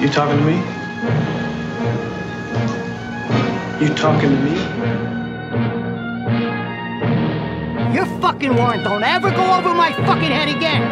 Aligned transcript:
You 0.00 0.08
talking 0.08 0.38
to 0.38 0.44
me? 0.44 0.56
You 3.80 3.94
talking 3.94 4.30
to 4.30 4.36
me? 4.36 4.54
Your 7.94 8.06
fucking 8.20 8.54
warrant 8.56 8.84
don't 8.84 9.02
ever 9.02 9.30
go 9.30 9.54
over 9.56 9.74
my 9.74 9.92
fucking 9.92 10.30
head 10.30 10.48
again. 10.48 10.82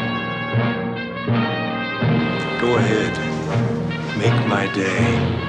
Go 2.60 2.76
ahead. 2.76 3.12
Make 4.19 4.47
my 4.49 4.67
day. 4.74 5.47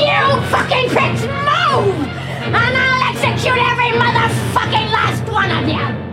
You 0.00 0.40
fucking 0.48 0.88
pricks 0.88 1.22
move! 1.22 2.06
And 2.42 2.76
I'll 2.76 3.02
execute 3.10 3.58
every 3.58 3.92
motherfucking 3.98 4.90
last 4.90 5.30
one 5.30 5.50
of 5.50 5.68
you! 5.68 6.09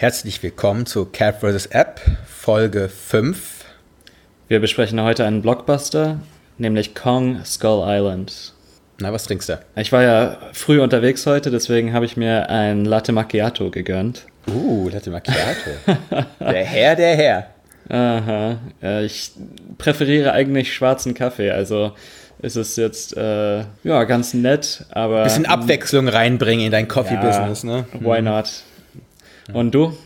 Herzlich 0.00 0.40
willkommen 0.44 0.86
zu 0.86 1.06
Cat 1.06 1.40
vs. 1.40 1.66
App, 1.66 2.00
Folge 2.24 2.88
5. 2.88 3.64
Wir 4.46 4.60
besprechen 4.60 5.02
heute 5.02 5.24
einen 5.24 5.42
Blockbuster, 5.42 6.20
nämlich 6.56 6.94
Kong 6.94 7.44
Skull 7.44 7.82
Island. 7.84 8.52
Na, 9.00 9.12
was 9.12 9.24
trinkst 9.24 9.48
du? 9.48 9.58
Ich 9.74 9.90
war 9.90 10.04
ja 10.04 10.38
früh 10.52 10.80
unterwegs 10.80 11.26
heute, 11.26 11.50
deswegen 11.50 11.94
habe 11.94 12.04
ich 12.04 12.16
mir 12.16 12.48
ein 12.48 12.84
Latte 12.84 13.10
Macchiato 13.10 13.70
gegönnt. 13.70 14.26
Uh, 14.46 14.88
Latte 14.88 15.10
Macchiato. 15.10 15.70
der 16.38 16.64
Herr, 16.64 16.94
der 16.94 17.16
Herr. 17.16 17.46
Aha. 17.88 18.58
Ich 19.02 19.32
präferiere 19.78 20.30
eigentlich 20.30 20.72
schwarzen 20.72 21.14
Kaffee, 21.14 21.50
also 21.50 21.90
ist 22.40 22.54
es 22.54 22.76
jetzt 22.76 23.16
äh, 23.16 23.64
ja 23.82 24.04
ganz 24.04 24.32
nett, 24.32 24.84
aber. 24.90 25.24
Bisschen 25.24 25.46
Abwechslung 25.46 26.06
reinbringen 26.06 26.66
in 26.66 26.70
dein 26.70 26.86
Coffee-Business, 26.86 27.64
ja, 27.64 27.68
ne? 27.68 27.86
Why 27.98 28.22
not? 28.22 28.62
Und 29.52 29.74
du? 29.74 29.96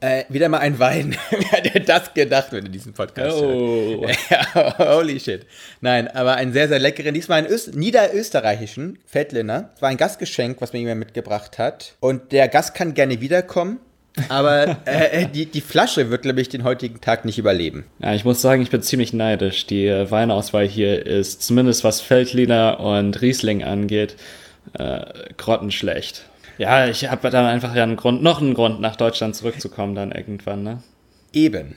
Äh, 0.00 0.24
wieder 0.28 0.48
mal 0.48 0.58
ein 0.58 0.78
Wein. 0.78 1.16
Wer 1.30 1.40
hätte 1.60 1.80
das 1.80 2.14
gedacht, 2.14 2.48
wenn 2.52 2.64
du 2.64 2.70
diesen 2.70 2.92
Podcast 2.92 3.36
Oh. 3.36 4.06
hört? 4.06 4.78
Holy 4.78 5.18
shit. 5.18 5.44
Nein, 5.80 6.06
aber 6.08 6.34
einen 6.36 6.52
sehr, 6.52 6.68
sehr 6.68 6.78
leckeren, 6.78 7.14
diesmal 7.14 7.38
einen 7.38 7.48
Öst 7.48 7.74
niederösterreichischen 7.74 8.98
Feldliner. 9.06 9.70
Es 9.74 9.82
war 9.82 9.88
ein 9.88 9.96
Gastgeschenk, 9.96 10.60
was 10.60 10.72
mir 10.72 10.78
jemand 10.78 11.00
mitgebracht 11.00 11.58
hat. 11.58 11.94
Und 11.98 12.30
der 12.30 12.46
Gast 12.46 12.74
kann 12.74 12.94
gerne 12.94 13.20
wiederkommen. 13.20 13.80
Aber 14.28 14.76
äh, 14.84 15.26
die, 15.34 15.46
die 15.46 15.60
Flasche 15.60 16.10
wird, 16.10 16.22
glaube 16.22 16.40
ich, 16.40 16.48
den 16.48 16.62
heutigen 16.62 17.00
Tag 17.00 17.24
nicht 17.24 17.38
überleben. 17.38 17.84
Ja, 17.98 18.14
ich 18.14 18.24
muss 18.24 18.40
sagen, 18.40 18.62
ich 18.62 18.70
bin 18.70 18.82
ziemlich 18.82 19.12
neidisch. 19.12 19.66
Die 19.66 19.86
äh, 19.86 20.08
Weinauswahl 20.12 20.66
hier 20.66 21.04
ist 21.06 21.42
zumindest 21.42 21.82
was 21.82 22.00
Feldliner 22.00 22.78
und 22.78 23.20
Riesling 23.20 23.64
angeht, 23.64 24.14
äh, 24.78 25.00
grottenschlecht. 25.36 26.24
Ja, 26.58 26.86
ich 26.86 27.08
habe 27.08 27.30
dann 27.30 27.46
einfach 27.46 27.74
ja 27.74 27.84
einen 27.84 27.96
Grund, 27.96 28.22
noch 28.22 28.40
einen 28.40 28.54
Grund, 28.54 28.80
nach 28.80 28.96
Deutschland 28.96 29.36
zurückzukommen 29.36 29.94
dann 29.94 30.12
irgendwann, 30.12 30.62
ne? 30.62 30.82
Eben. 31.32 31.76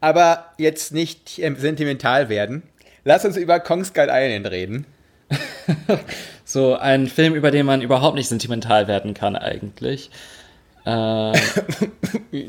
Aber 0.00 0.52
jetzt 0.58 0.92
nicht 0.92 1.38
ähm, 1.38 1.56
sentimental 1.56 2.28
werden. 2.28 2.62
Lass 3.04 3.24
uns 3.24 3.36
über 3.36 3.60
Kong 3.60 3.84
Skull 3.84 4.08
Island 4.10 4.50
reden. 4.50 4.86
So 6.44 6.76
ein 6.76 7.08
Film, 7.08 7.34
über 7.34 7.50
den 7.50 7.64
man 7.64 7.80
überhaupt 7.80 8.16
nicht 8.16 8.28
sentimental 8.28 8.86
werden 8.86 9.14
kann 9.14 9.34
eigentlich. 9.34 10.10
Äh, 10.84 10.90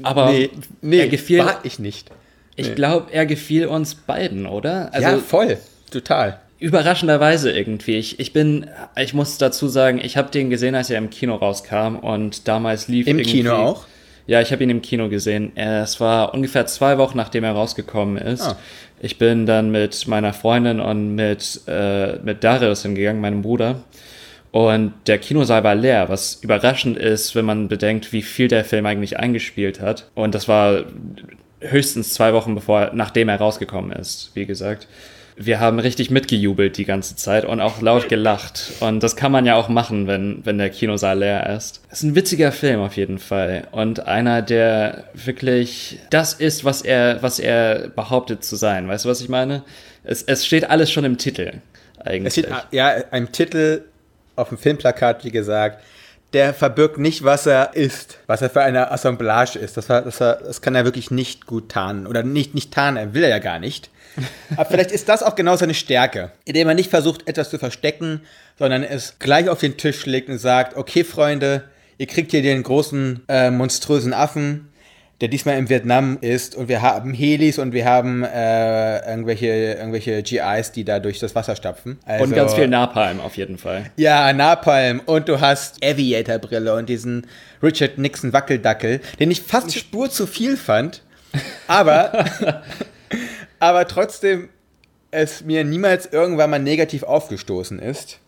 aber 0.04 0.32
nee, 0.32 0.50
nee 0.82 1.00
er 1.00 1.08
gefiel, 1.08 1.40
war 1.40 1.62
ich 1.64 1.80
nicht. 1.80 2.12
ich 2.58 2.76
glaube, 2.76 3.14
er 3.14 3.26
gefiel 3.26 3.68
uns 3.68 3.96
beiden, 3.96 4.46
oder? 4.46 4.94
Also 4.94 5.08
ja, 5.08 5.18
voll. 5.18 5.58
Total. 5.92 6.42
Überraschenderweise 6.60 7.52
irgendwie. 7.52 7.96
Ich, 7.96 8.20
ich 8.20 8.34
bin, 8.34 8.68
ich 8.98 9.14
muss 9.14 9.38
dazu 9.38 9.68
sagen, 9.68 10.00
ich 10.02 10.18
habe 10.18 10.32
den 10.32 10.50
gesehen, 10.50 10.76
als 10.76 10.90
er 10.90 10.98
im 10.98 11.10
Kino 11.10 11.36
rauskam 11.36 11.96
und 11.96 12.48
damals 12.48 12.88
lief 12.88 13.08
Im 13.08 13.18
Kino 13.22 13.54
auch? 13.54 13.86
Ja, 14.28 14.42
ich 14.42 14.52
habe 14.52 14.64
ihn 14.64 14.72
im 14.72 14.82
Kino 14.82 15.08
gesehen. 15.10 15.56
Es 15.56 16.00
war 16.00 16.34
ungefähr 16.34 16.66
zwei 16.66 16.98
Wochen, 16.98 17.18
nachdem 17.18 17.44
er 17.44 17.52
rausgekommen 17.52 18.18
ist. 18.18 18.42
Ah. 18.42 18.58
Ich 19.00 19.20
bin 19.20 19.46
dann 19.46 19.70
mit 19.70 20.08
meiner 20.08 20.34
Freundin 20.34 20.80
und 20.80 21.14
mit, 21.14 21.62
äh, 21.68 22.18
mit 22.24 22.44
Darius 22.44 22.82
hingegangen, 22.82 23.22
meinem 23.22 23.44
Bruder. 23.44 23.84
Und 24.52 24.94
der 25.06 25.20
Kinosaal 25.20 25.64
war 25.64 25.76
leer, 25.76 26.10
was 26.10 26.36
überraschend 26.36 26.98
ist, 26.98 27.36
wenn 27.36 27.46
man 27.46 27.68
bedenkt, 27.68 28.14
wie 28.14 28.22
viel 28.22 28.48
der 28.48 28.64
Film 28.64 28.86
eigentlich 28.86 29.20
eingespielt 29.20 29.82
hat. 29.82 30.10
Und 30.16 30.34
das 30.34 30.48
war 30.48 30.86
höchstens 31.60 32.14
zwei 32.14 32.34
Wochen 32.34 32.56
bevor, 32.56 32.92
nachdem 32.94 33.30
er 33.30 33.38
rausgekommen 33.38 33.92
ist, 33.92 34.32
wie 34.34 34.46
gesagt. 34.46 34.88
Wir 35.38 35.60
haben 35.60 35.80
richtig 35.80 36.12
mitgejubelt 36.12 36.78
die 36.78 36.86
ganze 36.86 37.18
Zeit 37.18 37.44
und 37.44 37.60
auch 37.60 37.82
laut 37.82 38.08
gelacht. 38.08 38.72
Und 38.80 39.04
das 39.04 39.18
kann 39.18 39.32
man 39.34 39.46
ja 39.46 39.56
auch 39.56 39.68
machen, 39.68 40.08
wenn, 40.08 40.46
wenn 40.46 40.58
der 40.58 40.70
Kinosaal 40.70 41.20
leer 41.20 41.50
ist. 41.50 41.82
Es 41.90 42.00
ist 42.00 42.04
ein 42.04 42.16
witziger 42.16 42.54
Film 42.54 42.80
auf 42.80 42.96
jeden 42.96 43.20
Fall. 43.20 43.68
Und 43.72 44.08
einer, 44.08 44.42
der 44.42 45.06
wirklich 45.14 46.00
das 46.10 46.34
ist, 46.34 46.64
was 46.64 46.82
er, 46.82 47.22
was 47.22 47.40
er 47.40 47.90
behauptet 47.90 48.46
zu 48.46 48.56
sein. 48.56 48.88
Weißt 48.88 49.04
du, 49.04 49.10
was 49.10 49.20
ich 49.20 49.28
meine? 49.28 49.64
Es, 50.06 50.24
es 50.24 50.46
steht 50.46 50.70
alles 50.70 50.90
schon 50.90 51.04
im 51.04 51.18
Titel. 51.18 51.62
Eigentlich. 52.00 52.38
Es 52.38 52.46
steht 52.46 52.50
ja 52.72 52.94
ein 53.12 53.32
Titel 53.32 53.82
auf 54.36 54.50
dem 54.50 54.58
Filmplakat, 54.58 55.24
wie 55.26 55.32
gesagt. 55.32 55.84
Der 56.34 56.54
verbirgt 56.54 56.98
nicht, 56.98 57.24
was 57.24 57.46
er 57.46 57.76
ist, 57.76 58.20
was 58.28 58.42
er 58.42 58.50
für 58.50 58.62
eine 58.62 58.92
Assemblage 58.92 59.58
ist. 59.58 59.78
Das, 59.78 59.90
war, 59.90 60.02
das, 60.02 60.20
war, 60.20 60.36
das 60.36 60.62
kann 60.62 60.76
er 60.76 60.86
wirklich 60.86 61.12
nicht 61.12 61.46
gut 61.46 61.70
tarnen. 61.70 62.08
Oder 62.08 62.24
nicht, 62.24 62.56
nicht 62.56 62.74
tarnen, 62.74 62.98
er 62.98 63.14
will 63.14 63.24
er 63.24 63.30
ja 63.30 63.40
gar 63.40 63.60
nicht. 63.60 63.90
Aber 64.56 64.66
vielleicht 64.66 64.92
ist 64.92 65.10
das 65.10 65.24
auch 65.24 65.36
genau 65.36 65.56
seine 65.56 65.74
Stärke, 65.74 66.32
indem 66.46 66.68
er 66.68 66.74
nicht 66.74 66.90
versucht, 66.90 67.28
etwas 67.28 67.50
zu 67.50 67.58
verstecken, 67.58 68.22
sondern 68.58 68.84
es 68.84 69.20
gleich 69.20 69.50
auf 69.50 69.60
den 69.60 69.78
Tisch 69.78 70.06
legt 70.06 70.30
und 70.30 70.38
sagt, 70.38 70.78
okay, 70.78 71.04
Freunde, 71.04 71.64
ihr 71.98 72.08
kriegt 72.08 72.32
hier 72.32 72.42
den 72.42 72.64
großen, 72.64 73.24
äh, 73.28 73.52
monströsen 73.52 74.14
Affen, 74.14 74.70
der 75.22 75.30
diesmal 75.30 75.58
in 75.58 75.70
Vietnam 75.70 76.18
ist 76.20 76.56
und 76.56 76.68
wir 76.68 76.82
haben 76.82 77.14
Helis 77.14 77.58
und 77.58 77.72
wir 77.72 77.86
haben 77.86 78.24
äh, 78.24 79.10
irgendwelche, 79.10 79.48
irgendwelche 79.48 80.22
GIs, 80.24 80.74
die 80.74 80.84
da 80.84 81.00
durch 81.00 81.20
das 81.20 81.36
Wasser 81.36 81.56
stapfen. 81.56 82.00
Also, 82.06 82.26
und 82.26 82.36
ganz 82.36 82.54
viel 82.54 82.68
Napalm 82.68 83.22
auf 83.22 83.38
jeden 83.38 83.58
Fall. 83.58 83.92
Ja, 83.96 84.34
Napalm 84.34 85.02
und 85.06 85.30
du 85.30 85.40
hast 85.40 85.84
Aviator-Brille 85.84 86.76
und 86.76 86.90
diesen 86.90 87.28
Richard 87.64 87.98
Nixon 87.98 88.34
Wackeldackel, 88.34 89.00
den 89.20 89.32
ich 89.32 89.42
fast 89.42 89.74
Spur 89.74 90.10
zu 90.10 90.28
viel 90.28 90.58
fand, 90.58 91.02
aber, 91.68 92.26
aber 93.60 93.88
trotzdem 93.88 94.50
es 95.12 95.44
mir 95.44 95.64
niemals 95.64 96.06
irgendwann 96.12 96.50
mal 96.50 96.60
negativ 96.60 97.04
aufgestoßen 97.04 97.80
ist. 97.80 98.20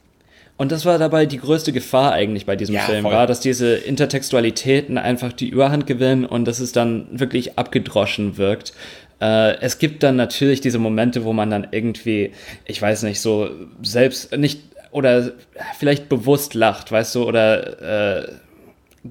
Und 0.56 0.72
das 0.72 0.86
war 0.86 0.98
dabei 0.98 1.26
die 1.28 1.38
größte 1.38 1.72
Gefahr 1.72 2.14
eigentlich 2.14 2.46
bei 2.46 2.56
diesem 2.56 2.76
Ja, 2.76 2.82
Film, 2.82 3.04
voll. 3.04 3.14
war, 3.14 3.28
dass 3.28 3.40
diese 3.40 3.76
Intertextualitäten 3.76 4.98
einfach 4.98 5.32
die 5.32 5.50
Überhand 5.50 5.86
gewinnen 5.86 6.26
und 6.26 6.46
dass 6.46 6.60
es 6.60 6.72
dann 6.72 7.08
wirklich 7.12 7.60
abgedroschen 7.60 8.38
wirkt. 8.38 8.74
Äh, 9.22 9.60
es 9.60 9.78
gibt 9.78 10.02
dann 10.02 10.16
natürlich 10.16 10.62
diese 10.62 10.80
Momente, 10.80 11.26
wo 11.26 11.34
man 11.34 11.52
dann 11.52 11.68
irgendwie, 11.72 12.32
ich 12.66 12.82
weiß 12.82 13.04
nicht, 13.04 13.22
so 13.22 13.50
selbst 13.84 14.36
nicht 14.36 14.62
oder 14.92 15.32
vielleicht 15.78 16.10
bewusst 16.10 16.56
lacht, 16.56 16.92
weißt 16.92 17.16
du, 17.16 17.26
oder 17.28 18.24
äh, 18.24 18.28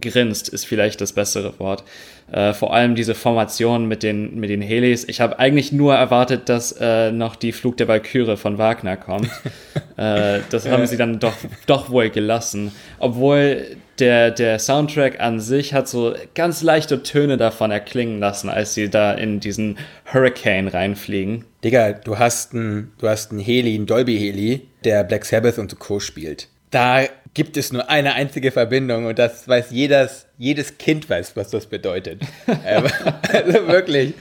grinst 0.00 0.48
ist 0.48 0.66
vielleicht 0.66 1.00
das 1.00 1.12
bessere 1.12 1.58
Wort. 1.58 1.84
Äh, 2.30 2.54
vor 2.54 2.74
allem 2.74 2.96
diese 2.96 3.14
Formation 3.14 3.86
mit 3.86 4.02
den, 4.02 4.34
mit 4.40 4.50
den 4.50 4.60
Helis. 4.60 5.04
Ich 5.08 5.20
habe 5.20 5.38
eigentlich 5.38 5.70
nur 5.70 5.94
erwartet, 5.94 6.48
dass 6.48 6.72
äh, 6.72 7.12
noch 7.12 7.36
die 7.36 7.52
Flug 7.52 7.76
der 7.76 7.86
Walküre 7.86 8.36
von 8.36 8.58
Wagner 8.58 8.96
kommt. 8.96 9.30
äh, 9.96 10.40
das 10.50 10.68
haben 10.68 10.86
sie 10.86 10.96
dann 10.96 11.20
doch, 11.20 11.34
doch 11.66 11.90
wohl 11.90 12.10
gelassen. 12.10 12.72
Obwohl 12.98 13.76
der, 14.00 14.32
der 14.32 14.58
Soundtrack 14.58 15.20
an 15.20 15.40
sich 15.40 15.72
hat 15.72 15.88
so 15.88 16.14
ganz 16.34 16.62
leichte 16.62 17.02
Töne 17.02 17.36
davon 17.36 17.70
erklingen 17.70 18.18
lassen, 18.18 18.50
als 18.50 18.74
sie 18.74 18.90
da 18.90 19.12
in 19.12 19.38
diesen 19.40 19.78
Hurricane 20.12 20.68
reinfliegen. 20.68 21.44
Digga, 21.62 21.92
du 21.92 22.18
hast 22.18 22.54
einen, 22.54 22.92
du 22.98 23.08
hast 23.08 23.30
einen 23.30 23.40
Heli, 23.40 23.74
einen 23.74 23.86
Dolby-Heli, 23.86 24.62
der 24.84 25.04
Black 25.04 25.24
Sabbath 25.24 25.58
und 25.58 25.78
Co. 25.78 26.00
spielt. 26.00 26.48
Da 26.70 27.04
gibt 27.36 27.58
es 27.58 27.70
nur 27.70 27.90
eine 27.90 28.14
einzige 28.14 28.50
Verbindung 28.50 29.04
und 29.04 29.18
das 29.18 29.46
weiß 29.46 29.66
jedes, 29.68 30.24
jedes 30.38 30.78
Kind 30.78 31.10
weiß, 31.10 31.36
was 31.36 31.50
das 31.50 31.66
bedeutet. 31.66 32.22
Ähm, 32.64 32.84
also 33.30 33.68
wirklich, 33.68 34.14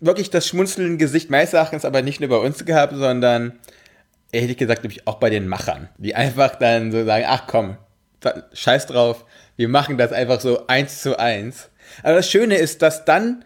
wirklich 0.00 0.30
das 0.30 0.46
schmunzelnde 0.46 0.96
Gesicht 0.96 1.28
meines 1.28 1.52
Erachtens 1.52 1.84
aber 1.84 2.02
nicht 2.02 2.20
nur 2.20 2.28
bei 2.28 2.36
uns 2.36 2.64
gehabt, 2.64 2.94
sondern 2.94 3.58
ehrlich 4.30 4.56
gesagt 4.56 4.84
nämlich 4.84 5.08
auch 5.08 5.16
bei 5.16 5.28
den 5.28 5.48
Machern, 5.48 5.88
die 5.98 6.14
einfach 6.14 6.54
dann 6.54 6.92
so 6.92 7.04
sagen, 7.04 7.24
ach 7.26 7.48
komm, 7.48 7.76
scheiß 8.52 8.86
drauf, 8.86 9.24
wir 9.56 9.68
machen 9.68 9.98
das 9.98 10.12
einfach 10.12 10.40
so 10.40 10.68
eins 10.68 11.02
zu 11.02 11.18
eins. 11.18 11.68
Aber 12.04 12.14
das 12.14 12.30
Schöne 12.30 12.54
ist, 12.54 12.80
dass 12.80 13.04
dann 13.04 13.44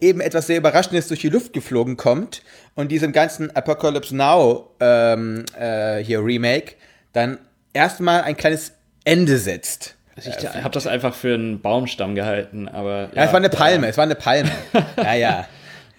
eben 0.00 0.20
etwas 0.20 0.48
sehr 0.48 0.58
Überraschendes 0.58 1.06
durch 1.06 1.20
die 1.20 1.28
Luft 1.28 1.52
geflogen 1.52 1.96
kommt 1.96 2.42
und 2.74 2.90
diesem 2.90 3.12
ganzen 3.12 3.54
Apocalypse 3.54 4.16
Now 4.16 4.74
ähm, 4.80 5.44
äh, 5.56 6.02
hier 6.02 6.24
Remake 6.24 6.74
dann 7.12 7.38
erstmal 7.78 8.22
ein 8.22 8.36
kleines 8.36 8.72
Ende 9.04 9.38
setzt. 9.38 9.94
Also 10.16 10.30
ich 10.30 10.48
habe 10.64 10.70
das 10.70 10.88
einfach 10.88 11.14
für 11.14 11.34
einen 11.34 11.60
Baumstamm 11.60 12.16
gehalten, 12.16 12.68
aber. 12.68 13.08
Ja, 13.14 13.24
es 13.24 13.28
war 13.30 13.36
eine 13.36 13.48
Palme, 13.48 13.86
es 13.86 13.96
war 13.96 14.02
eine 14.04 14.16
Palme. 14.16 14.50
ja, 14.96 15.14
ja. 15.14 15.48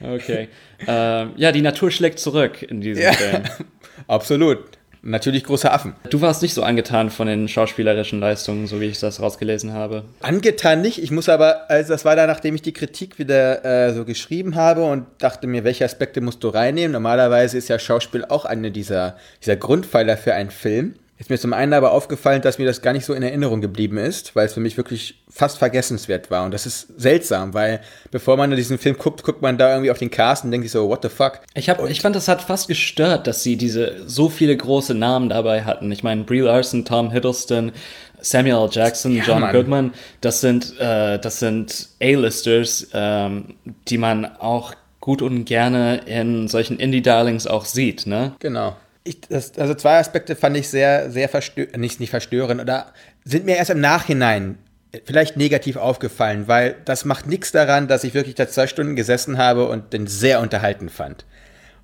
Okay. 0.01 0.49
ähm, 0.87 1.31
ja, 1.37 1.51
die 1.53 1.61
Natur 1.61 1.89
schlägt 1.89 2.19
zurück 2.19 2.61
in 2.61 2.81
diesem 2.81 3.03
Ja. 3.03 3.13
Film. 3.13 3.43
Absolut. 4.07 4.59
Natürlich 5.01 5.45
große 5.45 5.71
Affen. 5.71 5.95
Du 6.09 6.19
warst 6.19 6.41
nicht 6.41 6.53
so 6.53 6.63
angetan 6.63 7.09
von 7.09 7.27
den 7.27 7.47
schauspielerischen 7.47 8.19
Leistungen, 8.19 8.67
so 8.67 8.81
wie 8.81 8.85
ich 8.87 8.99
das 8.99 9.21
rausgelesen 9.21 9.71
habe. 9.71 10.03
Angetan 10.19 10.81
nicht. 10.81 11.01
Ich 11.01 11.11
muss 11.11 11.29
aber, 11.29 11.69
also 11.69 11.93
das 11.93 12.03
war 12.03 12.17
da, 12.17 12.27
nachdem 12.27 12.55
ich 12.55 12.61
die 12.61 12.73
Kritik 12.73 13.17
wieder 13.17 13.63
äh, 13.63 13.93
so 13.93 14.03
geschrieben 14.03 14.55
habe 14.55 14.83
und 14.83 15.05
dachte 15.19 15.47
mir, 15.47 15.63
welche 15.63 15.85
Aspekte 15.85 16.19
musst 16.19 16.43
du 16.43 16.49
reinnehmen? 16.49 16.91
Normalerweise 16.91 17.57
ist 17.57 17.69
ja 17.69 17.79
Schauspiel 17.79 18.25
auch 18.25 18.43
eine 18.43 18.71
dieser, 18.71 19.15
dieser 19.41 19.55
Grundpfeiler 19.55 20.17
für 20.17 20.33
einen 20.33 20.51
Film. 20.51 20.95
Ist 21.19 21.29
mir 21.29 21.37
zum 21.37 21.51
einen 21.51 21.73
aber 21.73 21.91
aufgefallen, 21.91 22.41
dass 22.41 22.59
mir 22.59 22.65
das 22.65 22.81
gar 22.81 22.93
nicht 22.93 23.03
so 23.03 23.13
in 23.13 23.21
Erinnerung 23.21 23.59
geblieben 23.59 23.97
ist, 23.97 24.37
weil 24.37 24.45
es 24.45 24.53
für 24.53 24.61
mich 24.61 24.77
wirklich 24.77 25.21
fast 25.29 25.57
vergessenswert 25.57 26.31
war. 26.31 26.45
Und 26.45 26.53
das 26.53 26.65
ist 26.65 26.97
seltsam, 26.97 27.53
weil 27.53 27.81
bevor 28.09 28.37
man 28.37 28.51
diesen 28.51 28.77
Film 28.77 28.97
guckt, 28.97 29.23
guckt 29.23 29.41
man 29.41 29.57
da 29.57 29.71
irgendwie 29.71 29.91
auf 29.91 29.97
den 29.97 30.09
Cast 30.09 30.45
und 30.45 30.51
denkt 30.51 30.63
sich 30.63 30.71
so, 30.71 30.87
what 30.87 31.03
the 31.03 31.09
fuck? 31.09 31.41
Ich, 31.55 31.69
hab, 31.69 31.85
ich 31.89 31.99
fand, 31.99 32.15
das 32.15 32.29
hat 32.29 32.41
fast 32.41 32.69
gestört, 32.69 33.27
dass 33.27 33.43
sie 33.43 33.57
diese 33.57 34.07
so 34.07 34.29
viele 34.29 34.55
große 34.55 34.93
Namen 34.93 35.27
dabei 35.27 35.63
hatten. 35.65 35.91
Ich 35.91 36.03
meine, 36.03 36.23
Brie 36.23 36.39
Larson, 36.39 36.85
Tom 36.85 37.11
Hiddleston, 37.11 37.73
Samuel 38.21 38.63
L. 38.63 38.69
Jackson, 38.71 39.13
Ja, 39.17 39.23
John 39.25 39.41
Mann. 39.41 39.51
Goodman, 39.53 39.93
das 40.21 40.39
sind, 40.39 40.79
äh, 40.79 41.19
das 41.19 41.39
sind 41.39 41.89
A-Listers, 42.01 42.87
ähm, 42.93 43.55
die 43.89 43.97
man 43.97 44.25
auch 44.39 44.73
gut 45.01 45.21
und 45.21 45.43
gerne 45.43 45.97
in 46.05 46.47
solchen 46.47 46.79
Indie-Darlings 46.79 47.45
auch 47.45 47.65
sieht, 47.65 48.05
ne? 48.05 48.35
Genau. 48.39 48.77
Ich, 49.03 49.21
das, 49.21 49.57
also 49.57 49.73
zwei 49.75 49.97
Aspekte 49.97 50.35
fand 50.35 50.57
ich 50.57 50.69
sehr, 50.69 51.09
sehr 51.09 51.29
verstörend, 51.29 51.77
nicht, 51.77 51.99
nicht 51.99 52.09
verstörend, 52.09 52.61
oder 52.61 52.93
sind 53.23 53.45
mir 53.45 53.55
erst 53.55 53.71
im 53.71 53.79
Nachhinein 53.79 54.57
vielleicht 55.05 55.37
negativ 55.37 55.77
aufgefallen, 55.77 56.47
weil 56.47 56.75
das 56.85 57.05
macht 57.05 57.27
nichts 57.27 57.51
daran, 57.51 57.87
dass 57.87 58.03
ich 58.03 58.13
wirklich 58.13 58.35
da 58.35 58.47
zwei 58.47 58.67
Stunden 58.67 58.95
gesessen 58.95 59.37
habe 59.37 59.67
und 59.67 59.93
den 59.93 60.07
sehr 60.07 60.41
unterhalten 60.41 60.89
fand. 60.89 61.25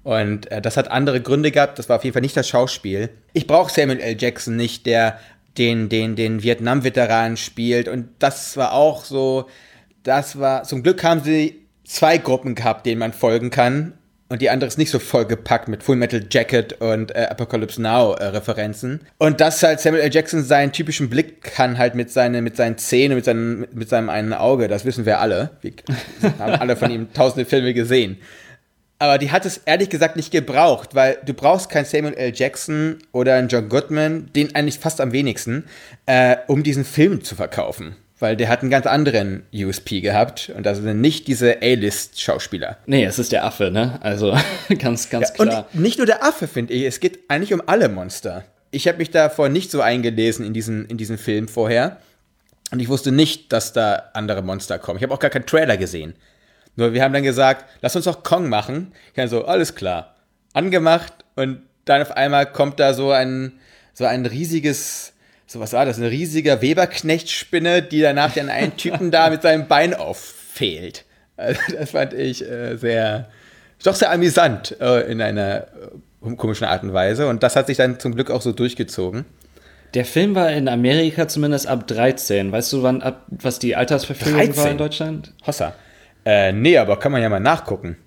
Und 0.04 0.52
äh, 0.52 0.62
das 0.62 0.78
hat 0.78 0.90
andere 0.92 1.22
Gründe 1.22 1.52
gehabt, 1.52 1.80
das 1.80 1.90
war 1.90 1.98
auf 1.98 2.04
jeden 2.04 2.14
Fall 2.14 2.22
nicht 2.22 2.38
das 2.38 2.48
Schauspiel. 2.48 3.10
Ich 3.34 3.48
brauche 3.48 3.72
Samuel 3.72 4.00
L. 4.00 4.16
Jackson 4.20 4.56
nicht, 4.56 4.86
der 4.86 5.20
den, 5.58 5.90
den, 5.90 6.16
den 6.16 6.44
Vietnam-Veteran 6.44 7.38
spielt. 7.38 7.88
Und 7.88 8.10
das 8.20 8.58
war 8.58 8.74
auch 8.74 9.06
so, 9.06 9.48
das 10.04 10.40
war, 10.40 10.64
zum 10.64 10.84
Glück 10.84 11.04
haben 11.04 11.24
sie 11.24 11.62
zwei 11.86 12.18
Gruppen 12.18 12.56
gehabt, 12.56 12.86
denen 12.86 13.00
man 13.00 13.14
folgen 13.14 13.50
kann. 13.50 13.94
Und 14.28 14.42
die 14.42 14.50
andere 14.50 14.68
ist 14.68 14.80
nicht 14.80 14.90
so 14.90 14.98
vollgepackt 14.98 15.68
mit 15.68 15.84
Full 15.84 15.98
Metal 15.98 16.24
Jacket 16.32 16.82
und 16.82 17.16
äh, 17.16 17.28
Apocalypse 17.30 17.80
Now 17.80 18.14
äh, 18.14 18.26
Referenzen. 18.26 19.02
Und 19.20 19.40
dass 19.40 19.62
halt 19.62 19.80
Samuel 19.80 20.02
L. 20.02 20.12
Jackson 20.12 20.44
seinen 20.44 20.72
typischen 20.72 21.12
Blick 21.12 21.44
kann 21.44 21.78
halt 21.78 21.94
mit, 21.94 22.10
seine, 22.12 22.42
mit 22.42 22.56
seinen 22.56 22.80
Zähnen, 22.80 23.16
mit 23.16 23.26
seinem, 23.26 23.68
mit, 23.72 23.88
seinem 23.88 24.10
einen 24.10 24.34
Auge, 24.34 24.68
das 24.68 24.84
wissen 24.84 25.06
wir 25.06 25.20
alle. 25.20 25.52
Wir 25.62 25.74
haben 26.40 26.54
alle 26.54 26.76
von 26.76 26.90
ihm 26.90 27.14
tausende 27.14 27.46
Filme 27.46 27.76
gesehen. 27.76 28.18
Aber 28.98 29.20
die 29.20 29.32
hat 29.32 29.46
es 29.46 29.58
ehrlich 29.66 29.90
gesagt 29.90 30.16
nicht 30.16 30.32
gebraucht, 30.32 30.96
weil 30.96 31.20
du 31.24 31.34
brauchst 31.34 31.70
keinen 31.70 31.86
Samuel 31.86 32.16
L. 32.16 32.32
Jackson 32.34 32.98
oder 33.12 33.36
einen 33.36 33.50
John 33.50 33.70
Goodman, 33.70 34.32
den 34.36 34.56
eigentlich 34.56 34.80
fast 34.80 35.02
am 35.02 35.12
wenigsten, 35.12 35.66
äh, 36.08 36.38
um 36.48 36.64
diesen 36.64 36.86
Film 36.86 37.24
zu 37.24 37.36
verkaufen. 37.36 37.96
Weil 38.18 38.38
der 38.38 38.48
hat 38.48 38.62
einen 38.62 38.70
ganz 38.72 38.86
anderen 38.86 39.44
USP 39.54 40.00
gehabt 40.00 40.50
und 40.56 40.66
das 40.66 40.78
sind 40.78 41.02
nicht 41.02 41.28
diese 41.28 41.62
A-List-Schauspieler. 41.62 42.78
Nee, 42.86 43.04
es 43.04 43.20
ist 43.20 43.34
der 43.34 43.44
Affe, 43.44 43.72
ne? 43.72 44.00
Also 44.02 44.38
ganz, 44.80 45.10
ganz 45.10 45.32
Und 45.32 45.50
klar. 45.50 45.68
nicht 45.74 45.98
nur 45.98 46.08
der 46.08 46.24
Affe, 46.24 46.48
finde 46.48 46.74
ich, 46.74 46.84
es 46.84 47.02
geht 47.02 47.20
eigentlich 47.30 47.54
um 47.54 47.62
alle 47.66 47.90
Monster. 47.90 48.46
Ich 48.72 48.88
habe 48.88 49.00
mich 49.00 49.12
davor 49.12 49.50
nicht 49.50 49.70
so 49.70 49.82
eingelesen 49.82 50.46
in 50.46 50.54
diesen, 50.54 50.86
in 50.86 50.98
diesen 50.98 51.18
Film 51.18 51.48
vorher. 51.50 51.98
Und 52.72 52.80
ich 52.80 52.88
wusste 52.90 53.12
nicht, 53.12 53.52
dass 53.54 53.74
da 53.74 54.10
andere 54.14 54.42
Monster 54.42 54.80
kommen. 54.80 54.98
Ich 54.98 55.04
habe 55.04 55.14
auch 55.14 55.20
gar 55.20 55.30
keinen 55.30 55.46
Trailer 55.46 55.78
gesehen. 55.78 56.16
Nur 56.76 56.94
wir 56.94 57.04
haben 57.04 57.14
dann 57.14 57.24
gesagt, 57.24 57.66
lass 57.82 57.96
uns 57.96 58.06
doch 58.06 58.24
Kong 58.24 58.50
machen. 58.50 58.92
Ich 59.08 59.14
dann 59.14 59.28
so, 59.30 59.46
alles 59.46 59.76
klar. 59.76 60.16
Angemacht 60.54 61.14
und 61.36 61.62
dann 61.86 62.02
auf 62.02 62.12
einmal 62.12 62.46
kommt 62.52 62.80
da 62.80 62.94
so 62.94 63.12
ein, 63.12 63.54
so 63.94 64.06
ein 64.06 64.26
riesiges, 64.26 65.14
so 65.48 65.60
was 65.60 65.74
war 65.74 65.86
das, 65.86 65.98
eine 65.98 66.12
riesige 66.12 66.62
Weberknechtspinne, 66.62 67.82
die 67.82 68.02
danach 68.02 68.34
den 68.34 68.50
einen 68.50 68.78
Typen 68.78 69.12
da 69.12 69.30
mit 69.30 69.42
seinem 69.42 69.68
Bein 69.68 69.94
auffehlt. 69.94 71.06
Also 71.38 71.60
das 71.78 71.92
fand 71.92 72.14
ich 72.14 72.50
äh, 72.50 72.78
sehr, 72.78 73.30
doch 73.84 73.96
sehr 73.96 74.12
amüsant 74.12 74.76
äh, 74.80 75.12
in 75.12 75.22
einer 75.22 75.68
äh, 76.24 76.36
komischen 76.36 76.66
Art 76.66 76.84
und 76.84 76.94
Weise. 76.94 77.28
Und 77.28 77.44
das 77.44 77.56
hat 77.56 77.68
sich 77.68 77.78
dann 77.78 78.00
zum 78.00 78.16
Glück 78.16 78.32
auch 78.32 78.42
so 78.42 78.52
durchgezogen. 78.52 79.26
Der 79.94 80.06
Film 80.06 80.36
war 80.36 80.52
in 80.52 80.68
Amerika 80.68 81.28
zumindest 81.28 81.68
ab 81.68 81.88
13. 81.88 82.52
Weißt 82.52 82.74
du, 82.74 82.84
wann 82.84 83.02
ab, 83.02 83.24
was 83.28 83.60
die 83.60 83.76
Altersverfügung 83.76 84.40
war 84.40 84.46
13? 84.46 84.72
in 84.72 84.78
Deutschland? 84.78 85.34
Hossa. 85.46 85.74
Äh, 86.26 86.52
nee, 86.52 86.78
aber 86.78 86.98
kann 86.98 87.12
man 87.12 87.22
ja 87.22 87.30
mal 87.30 87.40
nachgucken. 87.40 87.98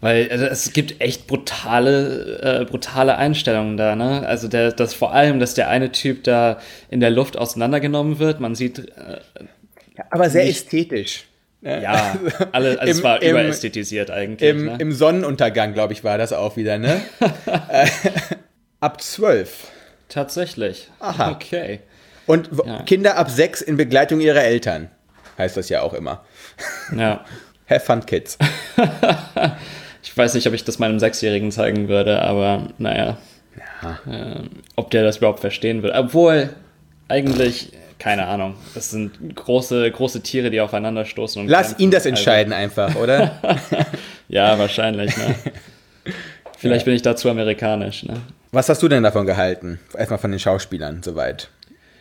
Weil 0.00 0.30
also, 0.30 0.44
es 0.46 0.72
gibt 0.72 1.00
echt 1.00 1.26
brutale, 1.26 2.60
äh, 2.60 2.64
brutale 2.64 3.16
Einstellungen 3.16 3.76
da, 3.76 3.96
ne? 3.96 4.24
Also 4.26 4.46
der, 4.46 4.70
das 4.72 4.94
vor 4.94 5.12
allem, 5.12 5.40
dass 5.40 5.54
der 5.54 5.68
eine 5.68 5.90
Typ 5.90 6.22
da 6.24 6.58
in 6.88 7.00
der 7.00 7.10
Luft 7.10 7.36
auseinandergenommen 7.36 8.18
wird. 8.20 8.38
Man 8.38 8.54
sieht, 8.54 8.78
äh, 8.78 9.20
Aber 10.10 10.30
sehr 10.30 10.44
Nicht- 10.44 10.56
ästhetisch. 10.66 11.24
ja, 11.62 12.16
alle, 12.52 12.78
also 12.78 12.82
es 12.90 12.98
Im- 12.98 13.04
war 13.04 13.20
im- 13.22 13.30
überästhetisiert 13.30 14.10
eigentlich. 14.12 14.48
Im, 14.48 14.64
ne? 14.66 14.76
Im 14.78 14.92
Sonnenuntergang, 14.92 15.74
glaube 15.74 15.92
ich, 15.94 16.04
war 16.04 16.16
das 16.16 16.32
auch 16.32 16.56
wieder, 16.56 16.78
ne? 16.78 17.00
äh, 17.68 17.86
ab 18.78 19.00
12. 19.02 19.66
Tatsächlich. 20.08 20.88
Aha. 21.00 21.32
Okay. 21.32 21.80
Und 22.26 22.50
Ja. 22.64 22.82
Kinder 22.82 23.16
ab 23.16 23.30
6 23.30 23.62
in 23.62 23.76
Begleitung 23.76 24.20
ihrer 24.20 24.44
Eltern. 24.44 24.90
Heißt 25.38 25.56
das 25.56 25.68
ja 25.70 25.82
auch 25.82 25.92
immer. 25.94 26.24
Ja. 26.96 27.24
Have 27.68 27.80
fun, 27.84 28.06
Kids. 28.06 28.38
Ich 30.08 30.16
weiß 30.16 30.32
nicht, 30.32 30.46
ob 30.46 30.54
ich 30.54 30.64
das 30.64 30.78
meinem 30.78 30.98
Sechsjährigen 30.98 31.52
zeigen 31.52 31.88
würde, 31.88 32.22
aber 32.22 32.68
naja. 32.78 33.18
Ähm, 34.10 34.48
ob 34.74 34.90
der 34.90 35.04
das 35.04 35.18
überhaupt 35.18 35.40
verstehen 35.40 35.82
würde. 35.82 35.96
Obwohl, 35.98 36.48
eigentlich, 37.08 37.72
keine 37.98 38.26
Ahnung. 38.26 38.54
Das 38.74 38.90
sind 38.90 39.36
große, 39.36 39.90
große 39.90 40.22
Tiere, 40.22 40.50
die 40.50 40.62
aufeinander 40.62 41.04
stoßen. 41.04 41.42
Und 41.42 41.48
Lass 41.48 41.68
kämpfen. 41.68 41.82
ihn 41.82 41.90
das 41.90 42.00
Also, 42.06 42.08
entscheiden 42.08 42.52
einfach, 42.54 42.96
oder? 42.96 43.38
ja, 44.28 44.58
wahrscheinlich, 44.58 45.14
ne? 45.18 45.34
Vielleicht 46.56 46.86
bin 46.86 46.94
ich 46.94 47.02
dazu 47.02 47.28
amerikanisch, 47.28 48.04
ne? 48.04 48.14
Was 48.50 48.70
hast 48.70 48.82
du 48.82 48.88
denn 48.88 49.02
davon 49.02 49.26
gehalten? 49.26 49.78
Erstmal 49.94 50.18
von 50.18 50.30
den 50.30 50.40
Schauspielern 50.40 51.02
soweit. 51.02 51.50